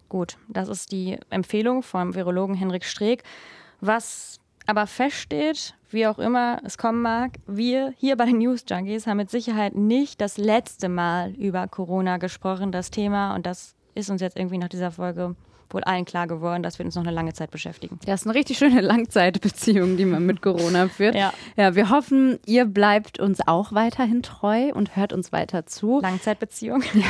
Gut, 0.09 0.37
das 0.47 0.69
ist 0.69 0.91
die 0.91 1.17
Empfehlung 1.29 1.83
vom 1.83 2.15
Virologen 2.15 2.55
Henrik 2.55 2.85
Streeck. 2.85 3.23
Was 3.81 4.39
aber 4.65 4.87
feststeht, 4.87 5.75
wie 5.89 6.07
auch 6.07 6.19
immer 6.19 6.59
es 6.65 6.77
kommen 6.77 7.01
mag, 7.01 7.37
wir 7.45 7.93
hier 7.97 8.17
bei 8.17 8.25
den 8.25 8.39
News 8.39 8.65
Junkies 8.67 9.07
haben 9.07 9.17
mit 9.17 9.29
Sicherheit 9.29 9.75
nicht 9.75 10.19
das 10.19 10.37
letzte 10.37 10.89
Mal 10.89 11.31
über 11.35 11.67
Corona 11.67 12.17
gesprochen, 12.17 12.71
das 12.71 12.91
Thema. 12.91 13.35
Und 13.35 13.45
das 13.45 13.75
ist 13.95 14.09
uns 14.09 14.21
jetzt 14.21 14.37
irgendwie 14.37 14.57
nach 14.57 14.67
dieser 14.67 14.91
Folge 14.91 15.35
wohl 15.69 15.83
allen 15.83 16.05
klar 16.05 16.27
geworden, 16.27 16.63
dass 16.63 16.79
wir 16.79 16.85
uns 16.85 16.95
noch 16.95 17.03
eine 17.03 17.11
lange 17.11 17.33
Zeit 17.33 17.51
beschäftigen. 17.51 17.99
Das 18.05 18.21
ist 18.21 18.27
eine 18.27 18.35
richtig 18.35 18.57
schöne 18.57 18.81
Langzeitbeziehung, 18.81 19.97
die 19.97 20.05
man 20.05 20.25
mit 20.25 20.41
Corona 20.41 20.87
führt. 20.87 21.15
ja. 21.15 21.33
ja, 21.55 21.75
wir 21.75 21.89
hoffen, 21.89 22.39
ihr 22.45 22.65
bleibt 22.65 23.19
uns 23.19 23.39
auch 23.47 23.73
weiterhin 23.73 24.21
treu 24.23 24.71
und 24.73 24.95
hört 24.95 25.13
uns 25.13 25.31
weiter 25.31 25.65
zu. 25.65 25.99
Langzeitbeziehung. 26.01 26.83
Ja. 26.97 27.05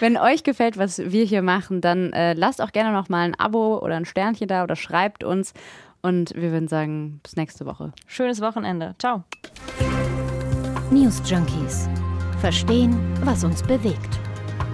Wenn 0.00 0.16
euch 0.16 0.42
gefällt, 0.42 0.76
was 0.76 0.98
wir 0.98 1.24
hier 1.24 1.42
machen, 1.42 1.80
dann 1.80 2.12
äh, 2.12 2.32
lasst 2.32 2.60
auch 2.60 2.72
gerne 2.72 2.92
noch 2.92 3.08
mal 3.08 3.24
ein 3.24 3.38
Abo 3.38 3.78
oder 3.78 3.96
ein 3.96 4.06
Sternchen 4.06 4.48
da 4.48 4.64
oder 4.64 4.74
schreibt 4.74 5.22
uns. 5.22 5.52
Und 6.02 6.34
wir 6.34 6.50
würden 6.50 6.68
sagen, 6.68 7.20
bis 7.22 7.36
nächste 7.36 7.64
Woche. 7.64 7.92
Schönes 8.06 8.40
Wochenende. 8.40 8.94
Ciao. 8.98 9.24
News 10.90 11.22
Junkies. 11.24 11.88
Verstehen, 12.40 12.98
was 13.24 13.44
uns 13.44 13.62
bewegt. 13.62 14.18